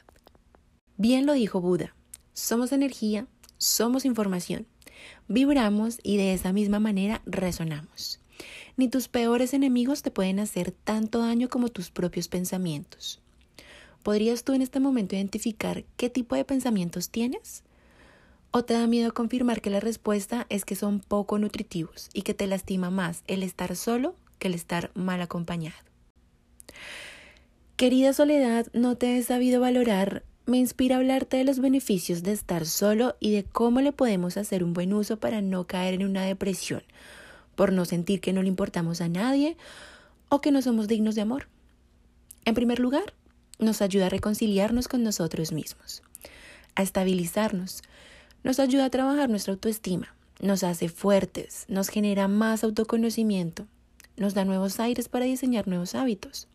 Bien 0.97 1.25
lo 1.25 1.33
dijo 1.33 1.61
Buda, 1.61 1.95
somos 2.33 2.73
energía, 2.73 3.27
somos 3.59 4.05
información, 4.05 4.67
vibramos 5.29 5.99
y 6.03 6.17
de 6.17 6.35
esa 6.35 6.53
misma 6.53 6.81
manera 6.81 7.23
resonamos. 7.27 8.20
Ni 8.77 8.89
tus 8.89 9.09
peores 9.09 9.55
enemigos 9.55 10.03
te 10.03 10.11
pueden 10.11 10.41
hacer 10.41 10.73
tanto 10.73 11.21
daño 11.21 11.49
como 11.49 11.69
tus 11.69 11.91
propios 11.91 12.29
pensamientos. 12.29 13.21
¿Podrías 14.03 14.45
tú 14.45 14.55
en 14.55 14.63
este 14.63 14.81
momento 14.81 15.15
identificar 15.15 15.85
qué 15.97 16.09
tipo 16.09 16.35
de 16.35 16.45
pensamientos 16.45 17.11
tienes? 17.11 17.63
¿O 18.51 18.65
te 18.65 18.75
da 18.75 18.87
miedo 18.87 19.15
confirmar 19.15 19.61
que 19.61 19.71
la 19.71 19.81
respuesta 19.81 20.47
es 20.49 20.65
que 20.65 20.75
son 20.75 21.01
poco 21.01 21.39
nutritivos 21.39 22.09
y 22.13 22.23
que 22.23 22.35
te 22.35 22.47
lastima 22.47 22.91
más 22.91 23.23
el 23.27 23.43
estar 23.43 23.77
solo 23.77 24.17
que 24.39 24.49
el 24.49 24.55
estar 24.55 24.91
mal 24.95 25.21
acompañado? 25.21 25.77
Querida 27.77 28.13
Soledad, 28.13 28.67
no 28.73 28.97
te 28.97 29.17
he 29.17 29.23
sabido 29.23 29.61
valorar. 29.61 30.25
Me 30.47 30.59
inspira 30.59 30.97
hablarte 30.97 31.37
de 31.37 31.45
los 31.45 31.61
beneficios 31.61 32.23
de 32.23 32.33
estar 32.33 32.67
solo 32.67 33.17
y 33.21 33.33
de 33.33 33.45
cómo 33.45 33.81
le 33.81 33.93
podemos 33.93 34.37
hacer 34.37 34.65
un 34.65 34.73
buen 34.73 34.93
uso 34.93 35.19
para 35.19 35.41
no 35.43 35.67
caer 35.67 35.95
en 35.95 36.05
una 36.05 36.25
depresión, 36.25 36.83
por 37.61 37.75
no 37.75 37.85
sentir 37.85 38.23
que 38.23 38.33
no 38.33 38.41
le 38.41 38.49
importamos 38.49 39.03
a 39.03 39.11
nadie 39.11 39.59
o 40.31 40.41
que 40.41 40.51
no 40.51 40.63
somos 40.63 40.89
dignos 40.89 41.15
de 41.15 41.21
amor. 41.21 41.47
En 42.47 42.55
primer 42.55 42.79
lugar, 42.79 43.13
nos 43.59 43.83
ayuda 43.83 44.07
a 44.07 44.09
reconciliarnos 44.09 44.89
con 44.89 45.03
nosotros 45.03 45.53
mismos, 45.53 46.03
a 46.75 46.83
estabilizarnos, 46.83 47.83
nos 48.45 48.61
ayuda 48.61 48.87
a 48.87 48.91
trabajar 48.91 49.29
nuestra 49.29 49.53
autoestima, 49.53 50.15
nos 50.41 50.65
hace 50.65 50.89
fuertes, 50.89 51.67
nos 51.69 51.91
genera 51.91 52.29
más 52.29 52.65
autoconocimiento, 52.65 53.67
nos 54.17 54.33
da 54.33 54.47
nuevos 54.47 54.81
aires 54.81 55.11
para 55.11 55.27
diseñar 55.27 55.69
nuevos 55.69 55.95
hábitos. 55.95 56.49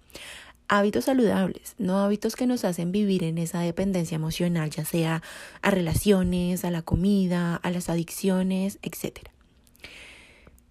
Hábitos 0.70 1.06
saludables, 1.06 1.76
no 1.78 2.00
hábitos 2.00 2.36
que 2.36 2.48
nos 2.48 2.66
hacen 2.66 2.92
vivir 2.92 3.24
en 3.24 3.38
esa 3.38 3.60
dependencia 3.60 4.16
emocional, 4.16 4.72
ya 4.72 4.86
sea 4.86 5.22
a 5.62 5.70
relaciones, 5.70 6.66
a 6.66 6.72
la 6.72 6.82
comida, 6.82 7.58
a 7.58 7.70
las 7.70 7.92
adicciones, 7.92 8.80
etc. 8.82 9.35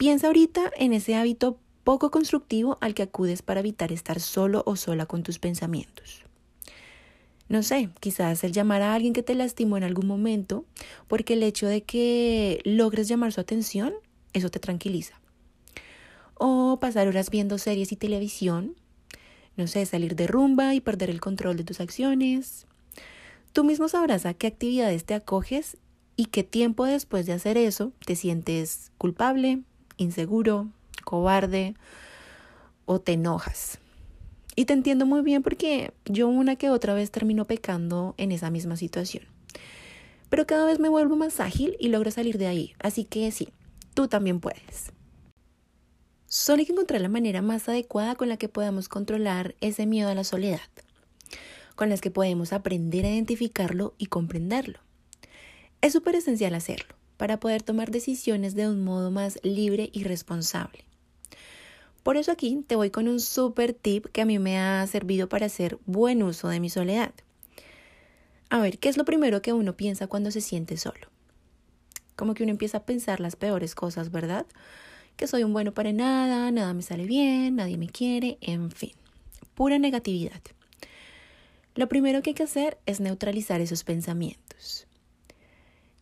Piensa 0.05 0.27
ahorita 0.27 0.71
en 0.77 0.93
ese 0.93 1.15
hábito 1.15 1.59
poco 1.83 2.11
constructivo 2.11 2.77
al 2.83 2.93
que 2.93 3.05
acudes 3.05 3.41
para 3.41 3.61
evitar 3.61 3.91
estar 3.91 4.21
solo 4.21 4.63
o 4.67 4.77
sola 4.77 5.07
con 5.07 5.23
tus 5.23 5.39
pensamientos. 5.39 6.27
No 7.49 7.63
sé, 7.63 7.89
quizás 8.01 8.45
el 8.45 8.53
llamar 8.53 8.83
a 8.83 8.95
alguien 8.95 9.15
que 9.15 9.23
te 9.23 9.35
lastimó 9.35 9.79
en 9.79 9.83
algún 9.83 10.07
momento, 10.07 10.67
porque 11.09 11.33
el 11.33 11.43
hecho 11.43 11.67
de 11.69 11.85
que 11.85 12.61
logres 12.65 13.09
llamar 13.09 13.33
su 13.33 13.41
atención, 13.41 13.95
eso 14.35 14.51
te 14.51 14.61
tranquiliza. 14.61 15.19
O 16.35 16.79
pasar 16.83 17.09
horas 17.09 17.31
viendo 17.31 17.57
series 17.57 17.91
y 17.91 17.97
televisión, 17.97 18.77
no 19.57 19.67
sé, 19.69 19.87
salir 19.87 20.17
de 20.17 20.27
rumba 20.27 20.75
y 20.75 20.83
perder 20.83 21.09
el 21.09 21.23
control 21.23 21.57
de 21.57 21.65
tus 21.65 21.81
acciones. 21.81 22.67
Tú 23.55 23.65
mismo 23.65 23.89
sabrás 23.89 24.27
a 24.27 24.35
qué 24.35 24.49
actividades 24.49 25.07
te 25.07 25.15
acoges 25.15 25.79
y 26.15 26.27
qué 26.27 26.45
tiempo 26.45 26.85
después 26.85 27.25
de 27.25 27.33
hacer 27.33 27.57
eso 27.57 27.95
te 28.05 28.17
sientes 28.17 28.93
culpable, 28.99 29.63
inseguro, 29.97 30.69
cobarde 31.05 31.75
o 32.87 33.01
te 33.01 33.13
enojas. 33.13 33.79
Y 34.57 34.67
te 34.67 34.73
entiendo 34.73 35.07
muy 35.07 35.23
bien 35.23 35.43
porque 35.43 35.93
yo 36.05 36.29
una 36.29 36.57
que 36.57 36.71
otra 36.71 36.95
vez 36.95 37.11
termino 37.11 37.45
pecando 37.45 38.15
en 38.19 38.31
esa 38.31 38.51
misma 38.51 38.77
situación. 38.77 39.25
Pero 40.29 40.47
cada 40.47 40.67
vez 40.67 40.79
me 40.79 40.89
vuelvo 40.89 41.17
más 41.17 41.41
ágil 41.41 41.77
y 41.81 41.89
logro 41.89 42.11
salir 42.11 42.39
de 42.39 42.47
ahí. 42.47 42.75
Así 42.79 43.05
que 43.05 43.31
sí, 43.31 43.49
tú 43.95 44.09
también 44.09 44.41
puedes. 44.41 44.93
Solo 46.27 46.61
hay 46.61 46.67
que 46.67 46.73
encontrar 46.73 47.01
la 47.01 47.09
manera 47.09 47.43
más 47.43 47.69
adecuada 47.69 48.17
con 48.17 48.29
la 48.29 48.37
que 48.37 48.49
podamos 48.49 48.89
controlar 48.89 49.55
ese 49.61 49.87
miedo 49.87 50.09
a 50.09 50.15
la 50.15 50.25
soledad, 50.25 50.61
con 51.77 51.89
las 51.89 52.01
que 52.01 52.11
podemos 52.11 52.53
aprender 52.53 53.05
a 53.05 53.11
identificarlo 53.11 53.95
y 53.99 54.07
comprenderlo. 54.07 54.81
Es 55.81 55.93
súper 55.93 56.17
esencial 56.17 56.55
hacerlo 56.55 56.97
para 57.17 57.41
poder 57.41 57.63
tomar 57.63 57.91
decisiones 57.91 58.55
de 58.55 58.69
un 58.69 58.85
modo 58.85 59.11
más 59.11 59.39
libre 59.43 59.91
y 59.93 60.05
responsable. 60.05 60.85
Por 62.03 62.19
eso 62.19 62.33
aquí 62.33 62.63
te 62.67 62.77
voy 62.77 62.91
con 62.91 63.09
un 63.09 63.19
super 63.19 63.73
tip 63.73 64.07
que 64.07 64.21
a 64.21 64.27
mí 64.27 64.39
me 64.39 64.59
ha 64.59 64.87
servido 64.87 65.29
para 65.29 65.47
hacer 65.47 65.79
buen 65.87 66.23
uso 66.23 66.49
de 66.49 66.61
mi 66.61 66.69
soledad. 66.69 67.15
A 68.51 68.61
ver, 68.61 68.79
¿qué 68.79 68.89
es 68.89 68.99
lo 68.99 69.07
primero 69.07 69.41
que 69.41 69.53
uno 69.53 69.77
piensa 69.77 70.07
cuando 70.07 70.31
se 70.31 70.43
siente 70.43 70.77
solo? 70.77 71.09
Como 72.15 72.35
que 72.35 72.43
uno 72.43 72.53
empieza 72.53 72.79
a 72.79 72.85
pensar 72.85 73.21
las 73.21 73.37
peores 73.37 73.75
cosas, 73.75 74.11
¿verdad? 74.11 74.47
Que 75.17 75.27
soy 75.27 75.45
un 75.45 75.53
bueno 75.53 75.73
para 75.73 75.93
nada, 75.93 76.51
nada 76.51 76.75
me 76.75 76.83
sale 76.83 77.07
bien, 77.07 77.57
nadie 77.57 77.79
me 77.79 77.89
quiere, 77.89 78.37
en 78.43 78.71
fin, 78.71 78.93
pura 79.55 79.79
negatividad. 79.79 80.43
Lo 81.75 81.89
primero 81.89 82.23
que 82.23 82.31
hay 82.31 82.35
que 82.35 82.43
hacer 82.43 82.79
es 82.87 83.01
neutralizar 83.01 83.61
esos 83.61 83.83
pensamientos. 83.83 84.87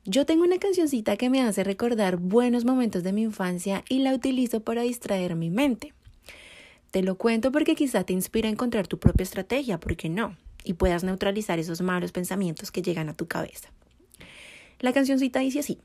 Yo 0.04 0.26
tengo 0.26 0.42
una 0.42 0.58
cancioncita 0.58 1.16
que 1.16 1.30
me 1.30 1.42
hace 1.42 1.62
recordar 1.62 2.16
buenos 2.16 2.64
momentos 2.64 3.04
de 3.04 3.12
mi 3.12 3.22
infancia 3.22 3.84
y 3.88 4.00
la 4.00 4.12
utilizo 4.12 4.58
para 4.58 4.82
distraer 4.82 5.36
mi 5.36 5.48
mente. 5.48 5.94
Te 6.90 7.04
lo 7.04 7.14
cuento 7.14 7.52
porque 7.52 7.76
quizá 7.76 8.02
te 8.02 8.12
inspira 8.12 8.48
a 8.48 8.52
encontrar 8.52 8.88
tu 8.88 8.98
propia 8.98 9.22
estrategia, 9.22 9.78
¿por 9.78 9.96
qué 9.96 10.08
no? 10.08 10.36
Y 10.64 10.72
puedas 10.72 11.04
neutralizar 11.04 11.60
esos 11.60 11.82
malos 11.82 12.10
pensamientos 12.10 12.72
que 12.72 12.82
llegan 12.82 13.08
a 13.10 13.14
tu 13.14 13.28
cabeza. 13.28 13.70
La 14.80 14.92
cancioncita 14.92 15.38
dice 15.38 15.60
así. 15.60 15.78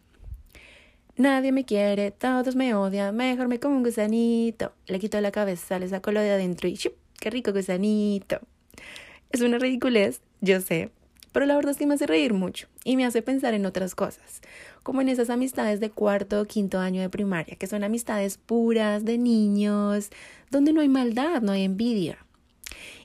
Nadie 1.16 1.52
me 1.52 1.66
quiere, 1.66 2.10
todos 2.10 2.56
me 2.56 2.74
odian, 2.74 3.16
mejor 3.16 3.48
me 3.48 3.60
como 3.60 3.78
un 3.78 3.84
gusanito. 3.84 4.74
Le 4.88 4.98
quito 4.98 5.22
la 5.22 5.30
cabeza, 5.30 5.78
le 5.78 5.90
saco 5.90 6.12
lo 6.12 6.22
de 6.22 6.32
adentro 6.32 6.68
y 6.68 6.74
¡chup! 6.74 6.94
¡Qué 7.20 7.30
rico 7.30 7.54
gusanito! 7.54 8.40
Es 9.30 9.42
una 9.42 9.60
ridiculez, 9.60 10.22
yo 10.42 10.60
sé, 10.60 10.90
pero 11.38 11.46
la 11.46 11.56
verdad 11.56 11.70
es 11.70 11.78
que 11.78 11.86
me 11.86 11.94
hace 11.94 12.08
reír 12.08 12.34
mucho 12.34 12.68
y 12.84 12.98
me 12.98 13.06
hace 13.06 13.22
pensar 13.22 13.54
en 13.54 13.68
otras 13.68 13.94
cosas, 13.94 14.42
como 14.82 15.02
en 15.02 15.08
esas 15.08 15.30
amistades 15.30 15.80
de 15.80 15.92
cuarto 15.92 16.42
o 16.42 16.46
quinto 16.46 16.80
año 16.80 17.00
de 17.00 17.12
primaria, 17.12 17.56
que 17.58 17.68
son 17.68 17.84
amistades 17.84 18.40
puras, 18.40 19.06
de 19.06 19.20
niños, 19.20 20.10
donde 20.50 20.74
no 20.74 20.82
hay 20.82 20.90
maldad, 20.90 21.44
no 21.44 21.52
hay 21.52 21.64
envidia. 21.64 22.18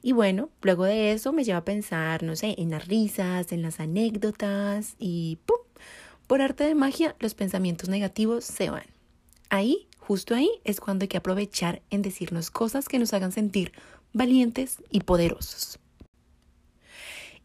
Y 0.00 0.12
bueno, 0.12 0.48
luego 0.62 0.86
de 0.86 1.12
eso 1.12 1.34
me 1.34 1.44
lleva 1.44 1.58
a 1.58 1.64
pensar, 1.66 2.22
no 2.22 2.34
sé, 2.34 2.54
en 2.56 2.70
las 2.70 2.88
risas, 2.88 3.52
en 3.52 3.60
las 3.60 3.80
anécdotas 3.80 4.96
y 4.98 5.38
¡pum! 5.44 5.58
Por 6.26 6.40
arte 6.40 6.64
de 6.64 6.74
magia, 6.74 7.14
los 7.18 7.34
pensamientos 7.34 7.90
negativos 7.90 8.46
se 8.46 8.70
van. 8.70 8.86
Ahí, 9.50 9.88
justo 9.98 10.34
ahí, 10.34 10.48
es 10.64 10.80
cuando 10.80 11.02
hay 11.02 11.08
que 11.08 11.18
aprovechar 11.18 11.82
en 11.90 12.00
decirnos 12.00 12.50
cosas 12.50 12.88
que 12.88 12.98
nos 12.98 13.12
hagan 13.12 13.32
sentir 13.32 13.72
valientes 14.14 14.78
y 14.90 15.00
poderosos. 15.00 15.81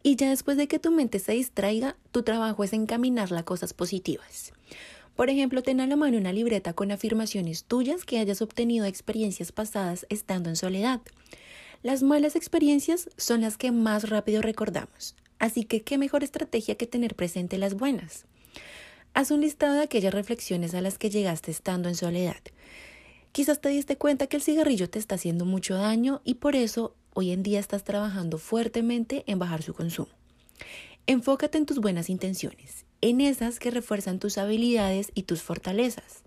Y 0.08 0.16
ya 0.16 0.30
después 0.30 0.56
de 0.56 0.68
que 0.68 0.78
tu 0.78 0.90
mente 0.90 1.18
se 1.18 1.32
distraiga, 1.32 1.94
tu 2.12 2.22
trabajo 2.22 2.64
es 2.64 2.72
encaminarla 2.72 3.40
a 3.40 3.44
cosas 3.44 3.74
positivas. 3.74 4.54
Por 5.14 5.28
ejemplo, 5.28 5.62
ten 5.62 5.82
a 5.82 5.86
la 5.86 5.96
mano 5.96 6.16
una 6.16 6.32
libreta 6.32 6.72
con 6.72 6.90
afirmaciones 6.90 7.64
tuyas 7.64 8.06
que 8.06 8.18
hayas 8.18 8.40
obtenido 8.40 8.84
de 8.84 8.88
experiencias 8.88 9.52
pasadas 9.52 10.06
estando 10.08 10.48
en 10.48 10.56
soledad. 10.56 11.02
Las 11.82 12.02
malas 12.02 12.36
experiencias 12.36 13.10
son 13.18 13.42
las 13.42 13.58
que 13.58 13.70
más 13.70 14.08
rápido 14.08 14.40
recordamos, 14.40 15.14
así 15.38 15.64
que 15.64 15.82
qué 15.82 15.98
mejor 15.98 16.24
estrategia 16.24 16.76
que 16.76 16.86
tener 16.86 17.14
presente 17.14 17.58
las 17.58 17.74
buenas. 17.74 18.24
Haz 19.12 19.30
un 19.30 19.42
listado 19.42 19.74
de 19.74 19.82
aquellas 19.82 20.14
reflexiones 20.14 20.72
a 20.72 20.80
las 20.80 20.96
que 20.96 21.10
llegaste 21.10 21.50
estando 21.50 21.90
en 21.90 21.96
soledad. 21.96 22.40
Quizás 23.32 23.60
te 23.60 23.68
diste 23.68 23.96
cuenta 23.96 24.26
que 24.26 24.38
el 24.38 24.42
cigarrillo 24.42 24.88
te 24.88 24.98
está 24.98 25.16
haciendo 25.16 25.44
mucho 25.44 25.74
daño 25.74 26.22
y 26.24 26.36
por 26.36 26.56
eso 26.56 26.94
hoy 27.18 27.32
en 27.32 27.42
día 27.42 27.58
estás 27.58 27.82
trabajando 27.82 28.38
fuertemente 28.38 29.24
en 29.26 29.40
bajar 29.40 29.64
su 29.64 29.74
consumo. 29.74 30.12
Enfócate 31.08 31.58
en 31.58 31.66
tus 31.66 31.80
buenas 31.80 32.10
intenciones, 32.10 32.84
en 33.00 33.20
esas 33.20 33.58
que 33.58 33.72
refuerzan 33.72 34.20
tus 34.20 34.38
habilidades 34.38 35.10
y 35.16 35.24
tus 35.24 35.42
fortalezas. 35.42 36.22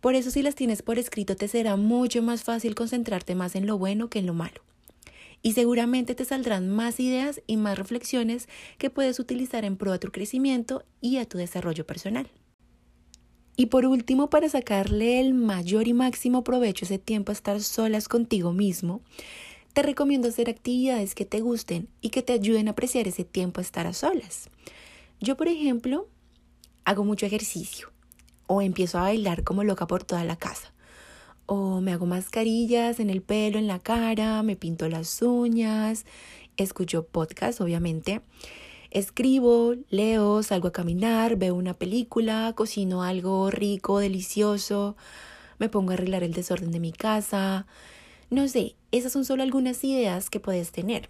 Por 0.00 0.14
eso 0.14 0.30
si 0.30 0.42
las 0.42 0.54
tienes 0.54 0.82
por 0.82 1.00
escrito 1.00 1.34
te 1.34 1.48
será 1.48 1.74
mucho 1.74 2.22
más 2.22 2.44
fácil 2.44 2.76
concentrarte 2.76 3.34
más 3.34 3.56
en 3.56 3.66
lo 3.66 3.78
bueno 3.78 4.08
que 4.08 4.20
en 4.20 4.26
lo 4.26 4.34
malo. 4.34 4.62
Y 5.42 5.54
seguramente 5.54 6.14
te 6.14 6.24
saldrán 6.24 6.68
más 6.68 7.00
ideas 7.00 7.42
y 7.48 7.56
más 7.56 7.76
reflexiones 7.76 8.48
que 8.78 8.90
puedes 8.90 9.18
utilizar 9.18 9.64
en 9.64 9.76
pro 9.76 9.92
a 9.92 9.98
tu 9.98 10.12
crecimiento 10.12 10.84
y 11.00 11.16
a 11.16 11.24
tu 11.24 11.36
desarrollo 11.36 11.84
personal. 11.84 12.30
Y 13.56 13.66
por 13.66 13.84
último, 13.84 14.30
para 14.30 14.48
sacarle 14.48 15.20
el 15.20 15.34
mayor 15.34 15.88
y 15.88 15.94
máximo 15.94 16.44
provecho 16.44 16.84
ese 16.84 16.98
tiempo 16.98 17.32
a 17.32 17.34
estar 17.34 17.60
solas 17.60 18.08
contigo 18.08 18.52
mismo, 18.52 19.02
te 19.72 19.82
recomiendo 19.82 20.28
hacer 20.28 20.50
actividades 20.50 21.14
que 21.14 21.24
te 21.24 21.40
gusten 21.40 21.88
y 22.00 22.10
que 22.10 22.22
te 22.22 22.32
ayuden 22.32 22.68
a 22.68 22.72
apreciar 22.72 23.06
ese 23.08 23.24
tiempo 23.24 23.60
a 23.60 23.62
estar 23.62 23.86
a 23.86 23.92
solas. 23.92 24.50
Yo, 25.20 25.36
por 25.36 25.48
ejemplo, 25.48 26.08
hago 26.84 27.04
mucho 27.04 27.26
ejercicio 27.26 27.92
o 28.46 28.62
empiezo 28.62 28.98
a 28.98 29.02
bailar 29.02 29.44
como 29.44 29.62
loca 29.62 29.86
por 29.86 30.02
toda 30.02 30.24
la 30.24 30.36
casa. 30.36 30.72
O 31.46 31.80
me 31.80 31.92
hago 31.92 32.06
mascarillas 32.06 33.00
en 33.00 33.10
el 33.10 33.22
pelo, 33.22 33.58
en 33.58 33.66
la 33.66 33.78
cara, 33.78 34.42
me 34.42 34.56
pinto 34.56 34.88
las 34.88 35.20
uñas, 35.22 36.04
escucho 36.56 37.06
podcast, 37.06 37.60
obviamente. 37.60 38.22
Escribo, 38.90 39.74
leo, 39.88 40.42
salgo 40.42 40.68
a 40.68 40.72
caminar, 40.72 41.36
veo 41.36 41.54
una 41.54 41.74
película, 41.74 42.52
cocino 42.56 43.04
algo 43.04 43.50
rico, 43.50 44.00
delicioso, 44.00 44.96
me 45.58 45.68
pongo 45.68 45.92
a 45.92 45.94
arreglar 45.94 46.24
el 46.24 46.32
desorden 46.32 46.72
de 46.72 46.80
mi 46.80 46.92
casa, 46.92 47.66
no 48.30 48.48
sé, 48.48 48.76
esas 48.92 49.12
son 49.12 49.24
solo 49.24 49.42
algunas 49.42 49.82
ideas 49.84 50.30
que 50.30 50.40
puedes 50.40 50.72
tener. 50.72 51.08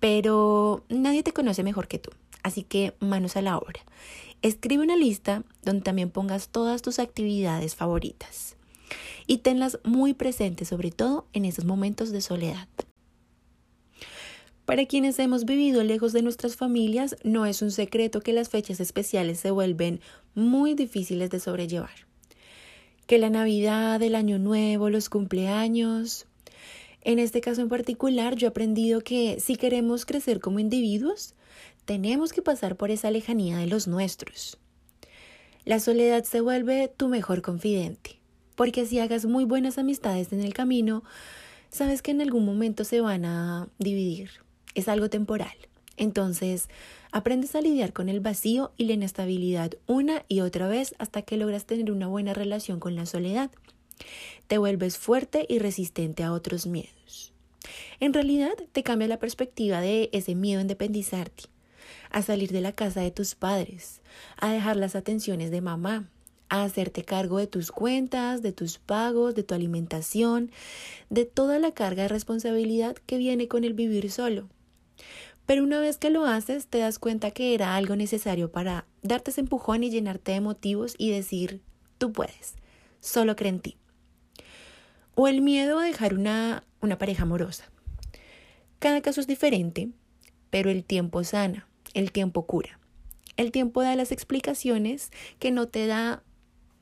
pero 0.00 0.84
nadie 0.88 1.22
te 1.24 1.32
conoce 1.32 1.64
mejor 1.64 1.88
que 1.88 1.98
tú, 1.98 2.10
así 2.42 2.62
que 2.62 2.94
manos 3.00 3.36
a 3.36 3.42
la 3.42 3.58
obra. 3.58 3.80
Escribe 4.42 4.84
una 4.84 4.96
lista 4.96 5.42
donde 5.64 5.82
también 5.82 6.10
pongas 6.10 6.48
todas 6.50 6.82
tus 6.82 7.00
actividades 7.00 7.74
favoritas 7.74 8.56
y 9.26 9.38
tenlas 9.38 9.80
muy 9.82 10.14
presentes, 10.14 10.68
sobre 10.68 10.92
todo 10.92 11.26
en 11.32 11.44
esos 11.44 11.64
momentos 11.64 12.12
de 12.12 12.20
soledad. 12.20 12.68
Para 14.64 14.86
quienes 14.86 15.18
hemos 15.18 15.44
vivido 15.44 15.82
lejos 15.82 16.12
de 16.12 16.22
nuestras 16.22 16.54
familias, 16.54 17.16
no 17.24 17.46
es 17.46 17.62
un 17.62 17.72
secreto 17.72 18.20
que 18.20 18.32
las 18.32 18.50
fechas 18.50 18.78
especiales 18.80 19.40
se 19.40 19.50
vuelven 19.50 20.00
muy 20.34 20.74
difíciles 20.74 21.30
de 21.30 21.40
sobrellevar. 21.40 22.06
Que 23.06 23.18
la 23.18 23.30
Navidad, 23.30 24.00
el 24.02 24.14
Año 24.14 24.38
Nuevo, 24.38 24.90
los 24.90 25.08
cumpleaños. 25.08 26.27
En 27.02 27.18
este 27.18 27.40
caso 27.40 27.62
en 27.62 27.68
particular, 27.68 28.34
yo 28.36 28.48
he 28.48 28.50
aprendido 28.50 29.00
que 29.00 29.38
si 29.40 29.56
queremos 29.56 30.04
crecer 30.04 30.40
como 30.40 30.58
individuos, 30.58 31.34
tenemos 31.84 32.32
que 32.32 32.42
pasar 32.42 32.76
por 32.76 32.90
esa 32.90 33.10
lejanía 33.10 33.58
de 33.58 33.66
los 33.66 33.88
nuestros. 33.88 34.58
La 35.64 35.80
soledad 35.80 36.24
se 36.24 36.40
vuelve 36.40 36.88
tu 36.88 37.08
mejor 37.08 37.42
confidente, 37.42 38.18
porque 38.56 38.86
si 38.86 38.98
hagas 38.98 39.26
muy 39.26 39.44
buenas 39.44 39.78
amistades 39.78 40.32
en 40.32 40.40
el 40.40 40.54
camino, 40.54 41.04
sabes 41.70 42.02
que 42.02 42.10
en 42.10 42.20
algún 42.20 42.44
momento 42.44 42.84
se 42.84 43.00
van 43.00 43.24
a 43.24 43.68
dividir. 43.78 44.30
Es 44.74 44.88
algo 44.88 45.08
temporal. 45.08 45.54
Entonces, 45.96 46.68
aprendes 47.10 47.54
a 47.54 47.60
lidiar 47.60 47.92
con 47.92 48.08
el 48.08 48.20
vacío 48.20 48.72
y 48.76 48.84
la 48.84 48.92
inestabilidad 48.92 49.72
una 49.86 50.24
y 50.28 50.40
otra 50.40 50.68
vez 50.68 50.94
hasta 50.98 51.22
que 51.22 51.36
logras 51.36 51.66
tener 51.66 51.90
una 51.90 52.06
buena 52.06 52.34
relación 52.34 52.80
con 52.80 52.94
la 52.94 53.04
soledad. 53.04 53.50
Te 54.46 54.58
vuelves 54.58 54.98
fuerte 54.98 55.46
y 55.48 55.58
resistente 55.58 56.22
a 56.22 56.32
otros 56.32 56.66
miedos. 56.66 57.32
En 58.00 58.14
realidad, 58.14 58.54
te 58.72 58.82
cambia 58.82 59.08
la 59.08 59.18
perspectiva 59.18 59.80
de 59.80 60.08
ese 60.12 60.34
miedo 60.34 60.58
a 60.58 60.62
independizarte 60.62 61.44
a 62.10 62.22
salir 62.22 62.52
de 62.52 62.60
la 62.60 62.72
casa 62.72 63.00
de 63.00 63.10
tus 63.10 63.34
padres, 63.34 64.00
a 64.36 64.50
dejar 64.50 64.76
las 64.76 64.94
atenciones 64.94 65.50
de 65.50 65.60
mamá, 65.60 66.08
a 66.48 66.64
hacerte 66.64 67.04
cargo 67.04 67.38
de 67.38 67.46
tus 67.46 67.70
cuentas, 67.70 68.42
de 68.42 68.52
tus 68.52 68.78
pagos, 68.78 69.34
de 69.34 69.42
tu 69.42 69.54
alimentación, 69.54 70.50
de 71.10 71.26
toda 71.26 71.58
la 71.58 71.72
carga 71.72 72.04
de 72.04 72.08
responsabilidad 72.08 72.96
que 73.06 73.18
viene 73.18 73.48
con 73.48 73.64
el 73.64 73.74
vivir 73.74 74.10
solo. 74.10 74.48
Pero 75.46 75.62
una 75.62 75.80
vez 75.80 75.98
que 75.98 76.10
lo 76.10 76.26
haces, 76.26 76.66
te 76.66 76.78
das 76.78 76.98
cuenta 76.98 77.30
que 77.30 77.54
era 77.54 77.76
algo 77.76 77.96
necesario 77.96 78.50
para 78.50 78.86
darte 79.02 79.30
ese 79.30 79.40
empujón 79.40 79.82
y 79.82 79.90
llenarte 79.90 80.32
de 80.32 80.40
motivos 80.40 80.94
y 80.98 81.10
decir, 81.10 81.62
tú 81.96 82.12
puedes, 82.12 82.54
solo 83.00 83.36
cree 83.36 83.50
en 83.50 83.60
ti. 83.60 83.76
O 85.20 85.26
el 85.26 85.40
miedo 85.40 85.80
a 85.80 85.84
dejar 85.84 86.14
una, 86.14 86.62
una 86.80 86.96
pareja 86.96 87.24
amorosa. 87.24 87.64
Cada 88.78 89.00
caso 89.00 89.20
es 89.20 89.26
diferente, 89.26 89.88
pero 90.48 90.70
el 90.70 90.84
tiempo 90.84 91.24
sana. 91.24 91.66
El 91.92 92.12
tiempo 92.12 92.46
cura. 92.46 92.78
El 93.36 93.50
tiempo 93.50 93.82
da 93.82 93.96
las 93.96 94.12
explicaciones 94.12 95.10
que 95.40 95.50
no 95.50 95.66
te 95.66 95.88
da 95.88 96.22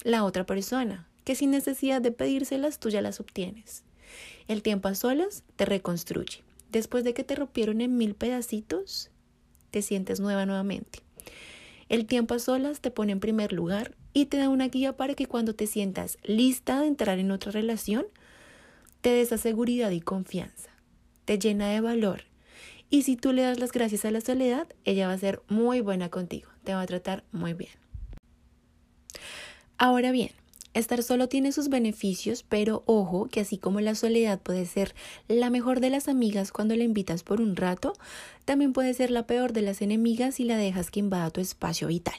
la 0.05 0.23
otra 0.23 0.45
persona, 0.45 1.09
que 1.25 1.35
sin 1.35 1.51
necesidad 1.51 2.03
de 2.03 2.13
pedírselas 2.13 2.79
tú 2.79 2.91
ya 2.91 3.01
las 3.01 3.21
obtienes. 3.21 3.85
El 4.49 4.61
tiempo 4.61 4.89
a 4.89 4.95
solas 4.95 5.43
te 5.57 5.65
reconstruye. 5.65 6.45
Después 6.71 7.05
de 7.05 7.15
que 7.15 7.25
te 7.25 7.37
rompieron 7.37 7.81
en 7.81 7.97
mil 7.97 8.15
pedacitos, 8.15 9.11
te 9.71 9.81
sientes 9.81 10.21
nueva 10.21 10.45
nuevamente. 10.45 10.99
El 11.89 12.05
tiempo 12.05 12.35
a 12.35 12.39
solas 12.39 12.83
te 12.83 12.91
pone 12.91 13.13
en 13.13 13.21
primer 13.21 13.55
lugar 13.55 13.95
y 14.13 14.27
te 14.27 14.37
da 14.37 14.51
una 14.51 14.69
guía 14.69 14.95
para 14.95 15.15
que 15.15 15.25
cuando 15.25 15.55
te 15.55 15.67
sientas 15.67 16.19
lista 16.23 16.83
de 16.83 16.89
entrar 16.89 17.19
en 17.19 17.31
otra 17.31 17.51
relación, 17.51 18.05
te 19.01 19.11
des 19.11 19.29
esa 19.29 19.39
seguridad 19.39 19.91
y 19.91 20.01
confianza. 20.01 20.71
Te 21.25 21.39
llena 21.39 21.69
de 21.69 21.81
valor 21.81 22.25
y 22.89 23.03
si 23.03 23.17
tú 23.17 23.33
le 23.33 23.43
das 23.43 23.59
las 23.59 23.73
gracias 23.73 24.05
a 24.05 24.11
la 24.11 24.21
soledad, 24.21 24.69
ella 24.85 25.09
va 25.09 25.13
a 25.13 25.19
ser 25.19 25.43
muy 25.49 25.81
buena 25.81 26.09
contigo, 26.09 26.49
te 26.65 26.73
va 26.75 26.83
a 26.83 26.87
tratar 26.87 27.25
muy 27.33 27.53
bien. 27.53 27.73
Ahora 29.77 30.13
bien, 30.13 30.31
estar 30.73 31.03
solo 31.03 31.29
tiene 31.29 31.53
sus 31.53 31.69
beneficios, 31.69 32.45
pero 32.49 32.85
ojo 32.87 33.27
que 33.27 33.41
así 33.41 33.59
como 33.59 33.81
la 33.81 33.95
soledad 33.95 34.41
puede 34.41 34.67
ser 34.67 34.95
la 35.27 35.51
mejor 35.51 35.81
de 35.81 35.91
las 35.91 36.09
amigas 36.09 36.53
cuando 36.53 36.77
la 36.77 36.85
invitas 36.85 37.25
por 37.25 37.41
un 37.41 37.57
rato, 37.57 37.93
también 38.45 38.73
puede 38.73 38.95
ser 38.95 39.11
la 39.11 39.27
peor 39.27 39.53
de 39.53 39.63
las 39.63 39.83
enemigas 39.83 40.37
si 40.37 40.45
la 40.45 40.57
dejas 40.57 40.91
que 40.91 41.01
invada 41.01 41.31
tu 41.31 41.41
espacio 41.41 41.89
vital. 41.89 42.19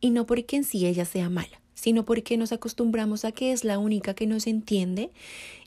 Y 0.00 0.10
no 0.10 0.26
porque 0.26 0.56
en 0.56 0.64
sí 0.64 0.86
ella 0.86 1.04
sea 1.04 1.28
mala, 1.28 1.60
sino 1.76 2.04
porque 2.04 2.36
nos 2.36 2.50
acostumbramos 2.50 3.24
a 3.24 3.30
que 3.30 3.52
es 3.52 3.62
la 3.62 3.78
única 3.78 4.14
que 4.14 4.26
nos 4.26 4.48
entiende 4.48 5.12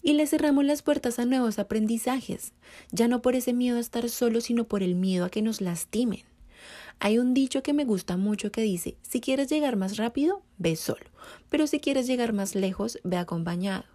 y 0.01 0.13
le 0.13 0.27
cerramos 0.27 0.65
las 0.65 0.81
puertas 0.81 1.19
a 1.19 1.25
nuevos 1.25 1.59
aprendizajes, 1.59 2.51
ya 2.91 3.07
no 3.07 3.21
por 3.21 3.35
ese 3.35 3.53
miedo 3.53 3.77
a 3.77 3.79
estar 3.79 4.09
solo, 4.09 4.41
sino 4.41 4.65
por 4.65 4.83
el 4.83 4.95
miedo 4.95 5.23
a 5.23 5.29
que 5.29 5.41
nos 5.41 5.61
lastimen. 5.61 6.23
Hay 6.99 7.19
un 7.19 7.33
dicho 7.33 7.63
que 7.63 7.73
me 7.73 7.85
gusta 7.85 8.17
mucho 8.17 8.51
que 8.51 8.61
dice, 8.61 8.97
si 9.03 9.21
quieres 9.21 9.49
llegar 9.49 9.77
más 9.77 9.97
rápido, 9.97 10.41
ve 10.57 10.75
solo, 10.75 11.05
pero 11.49 11.67
si 11.67 11.79
quieres 11.79 12.07
llegar 12.07 12.33
más 12.33 12.55
lejos, 12.55 12.99
ve 13.03 13.15
acompañado. 13.15 13.85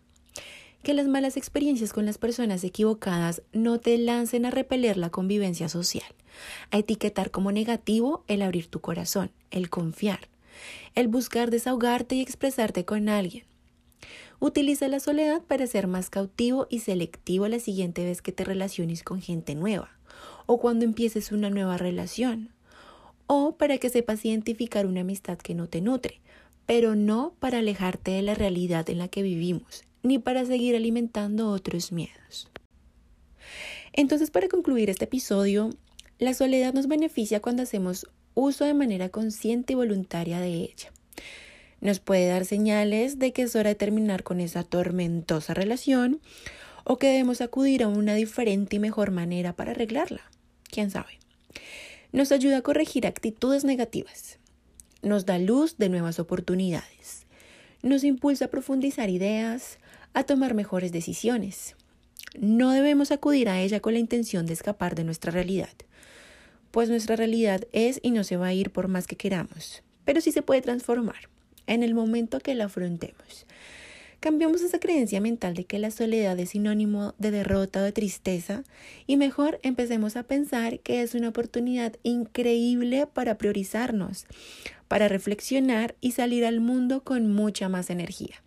Que 0.83 0.95
las 0.95 1.09
malas 1.09 1.37
experiencias 1.37 1.93
con 1.93 2.07
las 2.07 2.19
personas 2.19 2.63
equivocadas 2.63 3.43
no 3.53 3.81
te 3.81 3.99
lancen 3.99 4.47
a 4.47 4.51
repeler 4.51 4.97
la 4.99 5.11
convivencia 5.11 5.69
social, 5.69 6.15
a 6.71 6.79
etiquetar 6.79 7.31
como 7.31 7.53
negativo 7.53 8.25
el 8.29 8.41
abrir 8.41 8.69
tu 8.69 8.81
corazón, 8.81 9.31
el 9.51 9.69
confiar 9.69 10.29
el 10.95 11.09
buscar 11.09 11.51
desahogarte 11.51 12.15
y 12.15 12.21
expresarte 12.21 12.85
con 12.85 13.09
alguien. 13.09 13.45
Utiliza 14.41 14.89
la 14.89 15.01
soledad 15.01 15.43
para 15.43 15.67
ser 15.67 15.87
más 15.87 16.11
cautivo 16.11 16.67
y 16.69 16.81
selectivo 16.81 17.49
la 17.49 17.61
siguiente 17.61 18.05
vez 18.05 18.21
que 18.21 18.33
te 18.33 18.45
relaciones 18.45 19.03
con 19.03 19.21
gente 19.23 19.55
nueva 19.55 19.91
o 20.47 20.59
cuando 20.59 20.85
empieces 20.85 21.33
una 21.33 21.51
nueva 21.51 21.79
relación 21.79 22.51
o 23.27 23.57
para 23.57 23.79
que 23.79 23.89
sepas 23.89 24.25
identificar 24.25 24.87
una 24.87 25.01
amistad 25.01 25.39
que 25.39 25.55
no 25.55 25.69
te 25.69 25.81
nutre, 25.81 26.21
pero 26.67 26.95
no 26.95 27.35
para 27.39 27.59
alejarte 27.59 28.13
de 28.13 28.23
la 28.23 28.35
realidad 28.35 28.89
en 28.91 28.99
la 28.99 29.09
que 29.09 29.23
vivimos, 29.23 29.85
ni 30.03 30.19
para 30.19 30.45
seguir 30.45 30.77
alimentando 30.77 31.51
otros 31.51 31.93
miedos. 31.93 32.51
Entonces, 33.93 34.31
para 34.31 34.49
concluir 34.49 34.91
este 34.91 35.05
episodio, 35.05 35.71
la 36.19 36.35
soledad 36.35 36.75
nos 36.75 36.89
beneficia 36.89 37.41
cuando 37.41 37.63
hacemos 37.63 38.07
uso 38.35 38.65
de 38.65 38.75
manera 38.75 39.09
consciente 39.09 39.73
y 39.73 39.77
voluntaria 39.77 40.41
de 40.41 40.49
ella. 40.49 40.93
Nos 41.81 42.01
puede 42.01 42.27
dar 42.29 42.45
señales 42.45 43.19
de 43.19 43.33
que 43.33 43.43
es 43.43 43.57
hora 43.57 43.71
de 43.71 43.75
terminar 43.75 44.23
con 44.23 44.41
esa 44.41 44.65
tormentosa 44.65 45.55
relación 45.55 46.21
o 46.85 46.99
que 46.99 47.09
debemos 47.09 47.41
acudir 47.41 47.83
a 47.83 47.89
una 47.89 48.15
diferente 48.15 48.77
y 48.77 48.79
mejor 48.79 49.11
manera 49.11 49.55
para 49.55 49.73
arreglarla. 49.73 50.23
¿Quién 50.71 50.91
sabe? 50.91 51.19
Nos 52.13 52.33
ayuda 52.33 52.59
a 52.59 52.63
corregir 52.63 53.07
actitudes 53.07 53.65
negativas. 53.65 54.39
Nos 55.03 55.27
da 55.27 55.39
luz 55.39 55.77
de 55.77 55.89
nuevas 55.89 56.19
oportunidades. 56.19 57.27
Nos 57.83 58.05
impulsa 58.05 58.47
a 58.47 58.49
profundizar 58.49 59.11
ideas, 59.11 59.79
a 60.15 60.25
tomar 60.25 60.55
mejores 60.55 60.91
decisiones. 60.91 61.77
No 62.39 62.73
debemos 62.73 63.11
acudir 63.11 63.49
a 63.49 63.61
ella 63.61 63.81
con 63.81 63.93
la 63.93 63.99
intención 63.99 64.47
de 64.47 64.55
escapar 64.55 64.95
de 64.95 65.05
nuestra 65.05 65.31
realidad 65.31 65.71
pues 66.75 66.89
nuestra 66.89 67.15
realidad 67.15 67.69
es 67.71 68.01
y 68.03 68.11
no 68.11 68.25
se 68.25 68.37
va 68.37 68.49
a 68.49 68.53
ir 68.53 68.73
por 68.73 68.89
más 68.89 69.07
que 69.07 69.15
queramos, 69.15 69.85
pero 70.05 70.21
sí 70.21 70.33
se 70.33 70.43
puede 70.43 70.61
transformar 70.61 71.29
en 71.69 71.85
el 71.85 71.95
momento 71.95 72.41
que 72.41 72.53
la 72.57 72.65
afrontemos. 72.65 73.47
Cambiamos 74.19 74.61
esa 74.61 74.81
creencia 74.81 75.21
mental 75.21 75.55
de 75.55 75.67
que 75.67 75.79
la 75.79 75.93
soledad 75.93 76.37
es 76.41 76.49
sinónimo 76.51 77.15
de 77.17 77.31
derrota 77.31 77.79
o 77.79 77.85
de 77.85 77.93
tristeza 77.93 78.65
y 79.07 79.17
mejor 79.17 79.61
empecemos 79.63 80.17
a 80.17 80.25
pensar 80.25 80.81
que 80.81 81.03
es 81.03 81.15
una 81.15 81.29
oportunidad 81.29 81.95
increíble 82.03 83.07
para 83.07 83.39
priorizarnos, 83.39 84.27
para 84.89 85.07
reflexionar 85.07 85.95
y 86.01 86.11
salir 86.11 86.45
al 86.45 86.59
mundo 86.59 87.05
con 87.05 87.33
mucha 87.33 87.69
más 87.69 87.89
energía. 87.89 88.44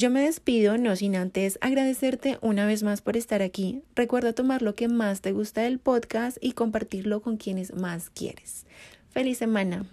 Yo 0.00 0.10
me 0.10 0.22
despido, 0.22 0.78
no 0.78 0.94
sin 0.94 1.16
antes 1.16 1.58
agradecerte 1.60 2.38
una 2.40 2.66
vez 2.66 2.84
más 2.84 3.02
por 3.02 3.16
estar 3.16 3.42
aquí. 3.42 3.82
Recuerda 3.96 4.32
tomar 4.32 4.62
lo 4.62 4.76
que 4.76 4.86
más 4.86 5.22
te 5.22 5.32
gusta 5.32 5.62
del 5.62 5.80
podcast 5.80 6.38
y 6.40 6.52
compartirlo 6.52 7.20
con 7.20 7.36
quienes 7.36 7.74
más 7.74 8.08
quieres. 8.08 8.64
Feliz 9.10 9.38
semana. 9.38 9.86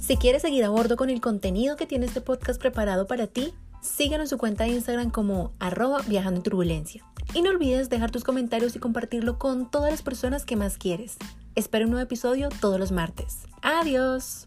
Si 0.00 0.16
quieres 0.16 0.42
seguir 0.42 0.64
a 0.64 0.70
bordo 0.70 0.96
con 0.96 1.08
el 1.08 1.20
contenido 1.20 1.76
que 1.76 1.86
tiene 1.86 2.06
este 2.06 2.22
podcast 2.22 2.60
preparado 2.60 3.06
para 3.06 3.28
ti, 3.28 3.54
síguenos 3.82 4.24
en 4.24 4.30
su 4.30 4.38
cuenta 4.38 4.64
de 4.64 4.70
Instagram 4.70 5.12
como 5.12 5.52
arroba 5.60 6.00
viajando 6.08 6.38
en 6.38 6.42
turbulencia. 6.42 7.04
Y 7.34 7.42
no 7.42 7.50
olvides 7.50 7.88
dejar 7.88 8.10
tus 8.10 8.24
comentarios 8.24 8.76
y 8.76 8.78
compartirlo 8.78 9.38
con 9.38 9.70
todas 9.70 9.90
las 9.90 10.02
personas 10.02 10.44
que 10.44 10.56
más 10.56 10.76
quieres. 10.76 11.16
Espero 11.54 11.86
un 11.86 11.92
nuevo 11.92 12.04
episodio 12.04 12.48
todos 12.60 12.78
los 12.78 12.92
martes. 12.92 13.46
Adiós. 13.62 14.44